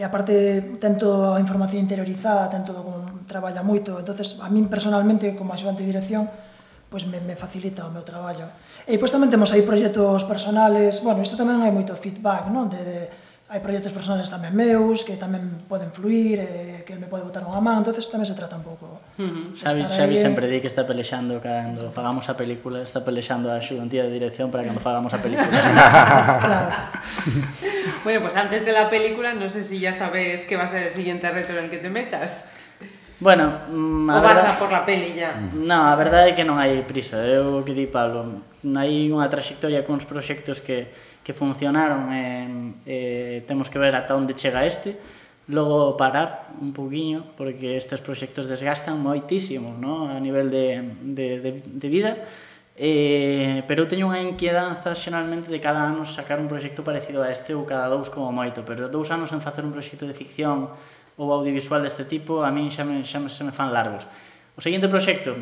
e 0.02 0.04
aparte 0.04 0.82
tento 0.82 1.38
a 1.38 1.38
información 1.38 1.86
interiorizada, 1.86 2.50
tento 2.50 2.74
como 2.74 3.22
traballa 3.30 3.62
moito, 3.62 4.02
entonces 4.02 4.42
a 4.42 4.50
min 4.50 4.66
personalmente 4.66 5.38
como 5.38 5.54
axudante 5.54 5.86
de 5.86 5.94
dirección 5.94 6.26
pois 6.90 7.06
me, 7.08 7.22
me 7.22 7.38
facilita 7.38 7.86
o 7.86 7.94
meu 7.94 8.02
traballo. 8.02 8.50
E 8.84 8.98
pois 8.98 9.14
tamén 9.14 9.30
temos 9.30 9.54
aí 9.54 9.62
proxectos 9.62 10.26
personales, 10.26 11.00
bueno, 11.06 11.22
isto 11.24 11.38
tamén 11.38 11.62
hai 11.62 11.70
moito 11.70 11.94
feedback, 11.96 12.50
non? 12.50 12.66
De, 12.68 12.82
de 12.82 12.98
hai 13.52 13.60
proxectos 13.60 13.92
personales 13.92 14.32
tamén 14.32 14.56
meus 14.56 15.04
que 15.04 15.20
tamén 15.20 15.68
poden 15.68 15.92
fluir, 15.92 16.40
eh, 16.40 16.88
que 16.88 16.96
me 16.96 17.12
pode 17.12 17.28
botar 17.28 17.44
unha 17.44 17.60
man, 17.60 17.84
entonces 17.84 18.08
tamén 18.08 18.24
se 18.24 18.32
trata 18.32 18.56
un 18.56 18.64
pouco. 18.64 19.04
Uh 19.20 19.28
-huh. 19.28 19.46
Xavi, 19.60 19.84
Xavi 19.84 20.16
sempre 20.16 20.48
di 20.48 20.64
que 20.64 20.72
está 20.72 20.88
pelexando 20.88 21.44
cando 21.44 21.92
pagamos 21.92 22.32
a 22.32 22.40
película, 22.40 22.80
está 22.80 23.04
pelexando 23.04 23.52
a 23.52 23.60
xuntía 23.60 24.08
de 24.08 24.12
dirección 24.16 24.56
para 24.56 24.64
que 24.64 24.72
non 24.72 24.80
pagamos 24.80 25.12
a 25.12 25.20
película. 25.20 25.52
claro. 26.48 26.72
bueno, 28.08 28.24
pues 28.24 28.40
antes 28.40 28.64
de 28.64 28.72
la 28.72 28.88
película, 28.88 29.36
no 29.36 29.52
sé 29.52 29.68
si 29.68 29.84
ya 29.84 29.92
sabes 29.92 30.48
que 30.48 30.56
va 30.56 30.64
a 30.64 30.72
ser 30.72 30.88
el 30.88 30.94
siguiente 30.96 31.28
reto 31.28 31.52
en 31.52 31.68
el 31.68 31.70
que 31.70 31.84
te 31.84 31.92
metas. 31.92 32.48
Bueno, 33.20 33.68
mm, 33.68 34.10
a 34.10 34.16
o 34.16 34.22
vas 34.24 34.40
verdad... 34.40 34.56
a 34.56 34.60
por 34.64 34.72
la 34.72 34.88
peli 34.88 35.12
ya. 35.12 35.36
Mm. 35.36 35.68
Non, 35.68 35.92
a 35.92 36.00
verdade 36.00 36.32
é 36.32 36.36
que 36.40 36.48
non 36.48 36.56
hai 36.56 36.88
prisa. 36.88 37.20
Eu 37.20 37.68
que 37.68 37.76
di 37.76 37.84
Pablo, 37.84 38.48
hai 38.64 39.12
unha 39.12 39.28
trayectoria 39.28 39.84
cuns 39.84 40.08
proxectos 40.08 40.64
que 40.64 40.88
que 41.24 41.34
funcionaron 41.34 42.10
e, 42.12 42.18
e 42.18 42.98
eh, 43.38 43.38
temos 43.46 43.70
que 43.70 43.78
ver 43.78 43.94
ata 43.94 44.18
onde 44.18 44.34
chega 44.34 44.66
este. 44.66 44.98
Logo 45.50 45.98
parar 45.98 46.54
un 46.62 46.72
poquinho 46.72 47.34
porque 47.38 47.78
estes 47.78 48.00
proxectos 48.00 48.48
desgastan 48.48 48.98
moitísimo 49.02 49.74
no? 49.78 50.08
a 50.10 50.18
nivel 50.22 50.50
de, 50.50 50.82
de, 51.02 51.28
de, 51.42 51.52
de 51.66 51.88
vida. 51.90 52.12
Eh, 52.78 53.62
pero 53.68 53.84
eu 53.84 53.88
teño 53.90 54.10
unha 54.10 54.24
inquiedanza 54.24 54.96
xeralmente 54.96 55.52
de 55.52 55.60
cada 55.60 55.86
ano 55.86 56.08
sacar 56.08 56.40
un 56.40 56.48
proxecto 56.48 56.82
parecido 56.82 57.22
a 57.22 57.30
este 57.30 57.54
ou 57.54 57.68
cada 57.68 57.92
dous 57.92 58.10
como 58.10 58.32
moito 58.32 58.64
pero 58.64 58.88
dous 58.88 59.12
anos 59.12 59.30
en 59.36 59.44
facer 59.44 59.68
un 59.68 59.76
proxecto 59.76 60.08
de 60.08 60.16
ficción 60.16 60.72
ou 61.20 61.28
audiovisual 61.30 61.84
deste 61.84 62.08
tipo 62.08 62.42
a 62.42 62.50
min 62.50 62.72
xa 62.74 62.88
me, 62.88 63.04
xa 63.06 63.20
me, 63.20 63.30
xa 63.30 63.44
me 63.46 63.54
fan 63.54 63.70
largos. 63.70 64.08
O 64.56 64.64
seguinte 64.64 64.88
proxecto 64.88 65.36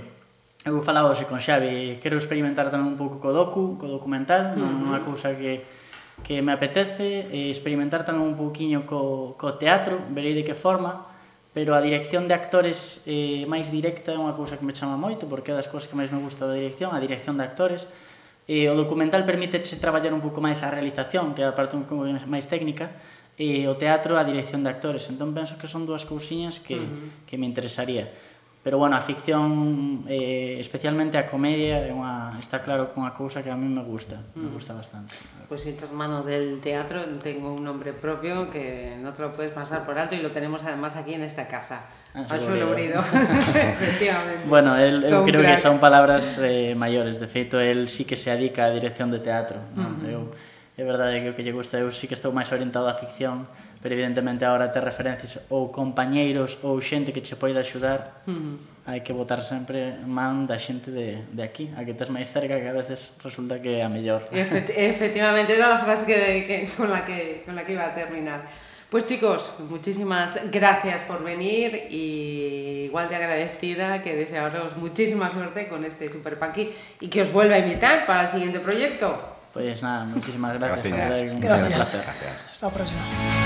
eu 0.67 0.83
falaba 0.83 1.11
hoxe 1.11 1.23
con 1.23 1.39
Xavi, 1.39 1.99
quero 2.03 2.19
experimentar 2.19 2.67
tamén 2.67 2.91
un 2.91 2.97
pouco 2.99 3.23
co 3.23 3.31
docu, 3.31 3.79
co 3.79 3.87
documental, 3.87 4.55
uh 4.55 4.59
-huh. 4.59 4.87
unha 4.91 4.99
cousa 5.03 5.35
que 5.35 5.63
que 6.23 6.41
me 6.41 6.51
apetece, 6.51 7.27
e 7.31 7.49
experimentar 7.49 8.03
tamén 8.03 8.23
un 8.27 8.35
pouquiño 8.35 8.83
co, 8.83 9.35
co 9.39 9.55
teatro, 9.55 9.99
verei 10.11 10.35
de 10.35 10.43
que 10.43 10.55
forma, 10.55 11.07
pero 11.53 11.73
a 11.73 11.81
dirección 11.81 12.27
de 12.27 12.35
actores 12.35 13.01
eh, 13.07 13.47
máis 13.49 13.71
directa 13.71 14.13
é 14.13 14.19
unha 14.19 14.35
cousa 14.35 14.59
que 14.59 14.65
me 14.67 14.75
chama 14.75 14.99
moito, 14.99 15.25
porque 15.25 15.51
é 15.51 15.55
das 15.55 15.71
cousas 15.71 15.87
que 15.89 15.97
máis 15.97 16.11
me 16.11 16.21
gusta 16.21 16.45
da 16.45 16.55
dirección, 16.55 16.93
a 16.93 16.99
dirección 16.99 17.39
de 17.39 17.43
actores, 17.47 17.87
e 18.49 18.65
o 18.67 18.73
documental 18.75 19.23
permite 19.25 19.61
traballar 19.77 20.13
un 20.13 20.21
pouco 20.21 20.41
máis 20.41 20.61
a 20.65 20.69
realización, 20.69 21.33
que 21.33 21.41
é 21.41 21.47
a 21.47 21.55
parte 21.55 21.79
un 21.79 21.87
pouco 21.87 22.05
máis 22.05 22.45
técnica, 22.45 22.91
e 23.39 23.63
o 23.71 23.79
teatro 23.79 24.19
a 24.19 24.23
dirección 24.27 24.67
de 24.67 24.69
actores. 24.69 25.07
Entón 25.07 25.31
penso 25.31 25.55
que 25.55 25.71
son 25.71 25.87
dúas 25.87 26.03
cousiñas 26.03 26.59
que, 26.59 26.75
uh 26.75 26.83
-huh. 26.83 27.23
que 27.23 27.39
me 27.39 27.47
interesaría. 27.47 28.11
Pero 28.61 28.77
bueno, 28.77 28.97
a 28.97 29.01
ficción, 29.01 30.03
eh, 30.09 30.57
especialmente 30.59 31.17
a 31.17 31.23
comedia, 31.23 31.79
é 31.79 31.95
unha, 31.95 32.35
está 32.43 32.59
claro 32.59 32.91
que 32.91 32.99
unha 32.99 33.15
cousa 33.15 33.39
que 33.39 33.47
a 33.47 33.55
mí 33.55 33.63
me 33.71 33.79
gusta, 33.87 34.19
mm. 34.35 34.35
me 34.35 34.51
gusta 34.51 34.75
bastante. 34.75 35.15
Pois 35.47 35.63
pues 35.63 35.71
echas 35.71 35.95
mano 35.95 36.27
del 36.27 36.59
teatro, 36.59 36.99
tengo 37.23 37.55
un 37.55 37.63
nombre 37.63 37.95
propio 37.95 38.51
que 38.51 38.99
no 38.99 39.15
te 39.15 39.23
lo 39.23 39.31
puedes 39.31 39.55
pasar 39.55 39.87
por 39.87 39.95
alto 39.97 40.13
y 40.13 40.19
lo 40.19 40.35
tenemos 40.35 40.61
además 40.67 40.99
aquí 40.99 41.15
en 41.15 41.23
esta 41.23 41.47
casa. 41.47 41.87
Ah, 42.13 42.27
Axo 42.27 42.51
Lourido, 42.51 42.99
efectivamente. 43.55 44.43
Bueno, 44.45 44.75
el, 44.75 45.07
eu 45.07 45.23
creo 45.23 45.39
crack. 45.39 45.55
que 45.55 45.61
son 45.63 45.79
palabras 45.79 46.35
eh, 46.43 46.75
maiores, 46.75 47.23
de 47.23 47.31
feito, 47.31 47.63
el 47.63 47.87
sí 47.87 48.03
que 48.03 48.19
se 48.19 48.27
adica 48.27 48.67
a 48.67 48.71
dirección 48.75 49.07
de 49.07 49.23
teatro. 49.23 49.63
¿no? 49.71 49.87
Uh 49.87 49.95
-huh. 50.03 50.13
eu, 50.13 50.21
é 50.75 50.83
verdade 50.83 51.23
que 51.23 51.31
o 51.31 51.35
que 51.35 51.47
lle 51.47 51.55
gusta, 51.55 51.79
eu 51.79 51.87
sí 51.95 52.11
que 52.11 52.13
estou 52.19 52.35
máis 52.35 52.51
orientado 52.51 52.91
á 52.91 52.93
ficción, 52.93 53.47
pero 53.81 53.95
evidentemente 53.95 54.45
agora 54.45 54.71
ter 54.71 54.83
referencias 54.83 55.39
ou 55.49 55.71
compañeiros 55.71 56.59
ou 56.63 56.79
xente 56.83 57.11
que 57.11 57.21
che 57.21 57.35
poida 57.35 57.61
axudar 57.63 58.23
uh 58.27 58.31
-huh. 58.31 58.55
hai 58.85 58.99
que 59.01 59.13
votar 59.13 59.41
sempre 59.41 59.95
man 60.05 60.45
da 60.45 60.59
xente 60.59 60.91
de, 60.91 61.23
de 61.31 61.43
aquí 61.43 61.71
a 61.75 61.83
que 61.87 61.93
tes 61.95 62.09
máis 62.11 62.27
cerca 62.27 62.59
que 62.59 62.67
a 62.67 62.75
veces 62.75 63.15
resulta 63.23 63.59
que 63.63 63.79
é 63.79 63.83
a 63.83 63.89
mellor 63.89 64.27
Efect 64.31 64.69
efectivamente 64.93 65.55
era 65.55 65.75
a 65.75 65.79
frase 65.79 66.03
que, 66.05 66.17
que, 66.47 66.55
con, 66.75 66.91
la 66.91 67.01
que, 67.07 67.43
con 67.45 67.55
la 67.55 67.63
que 67.63 67.73
iba 67.73 67.85
a 67.87 67.95
terminar 67.95 68.41
Pues 68.89 69.05
chicos, 69.05 69.53
muchísimas 69.69 70.39
gracias 70.49 71.01
por 71.01 71.23
venir 71.23 71.87
y 71.91 72.85
igual 72.85 73.07
de 73.07 73.17
agradecida 73.17 74.01
que 74.01 74.15
desearos 74.15 74.75
muchísima 74.77 75.31
suerte 75.31 75.67
con 75.67 75.85
este 75.85 76.11
Super 76.11 76.39
Punky 76.39 76.73
y 76.99 77.07
que 77.07 77.21
os 77.21 77.31
vuelva 77.31 77.53
a 77.53 77.59
invitar 77.59 78.07
para 78.07 78.23
el 78.23 78.29
siguiente 78.29 78.59
proyecto. 78.59 79.37
Pues 79.53 79.83
nada, 79.83 80.05
muchísimas 80.05 80.57
gracias. 80.57 80.91
Gracias. 80.91 81.39
gracias. 81.39 81.93
gracias. 81.93 82.45
Hasta 82.51 82.65
la 82.65 82.73
próxima. 82.73 83.38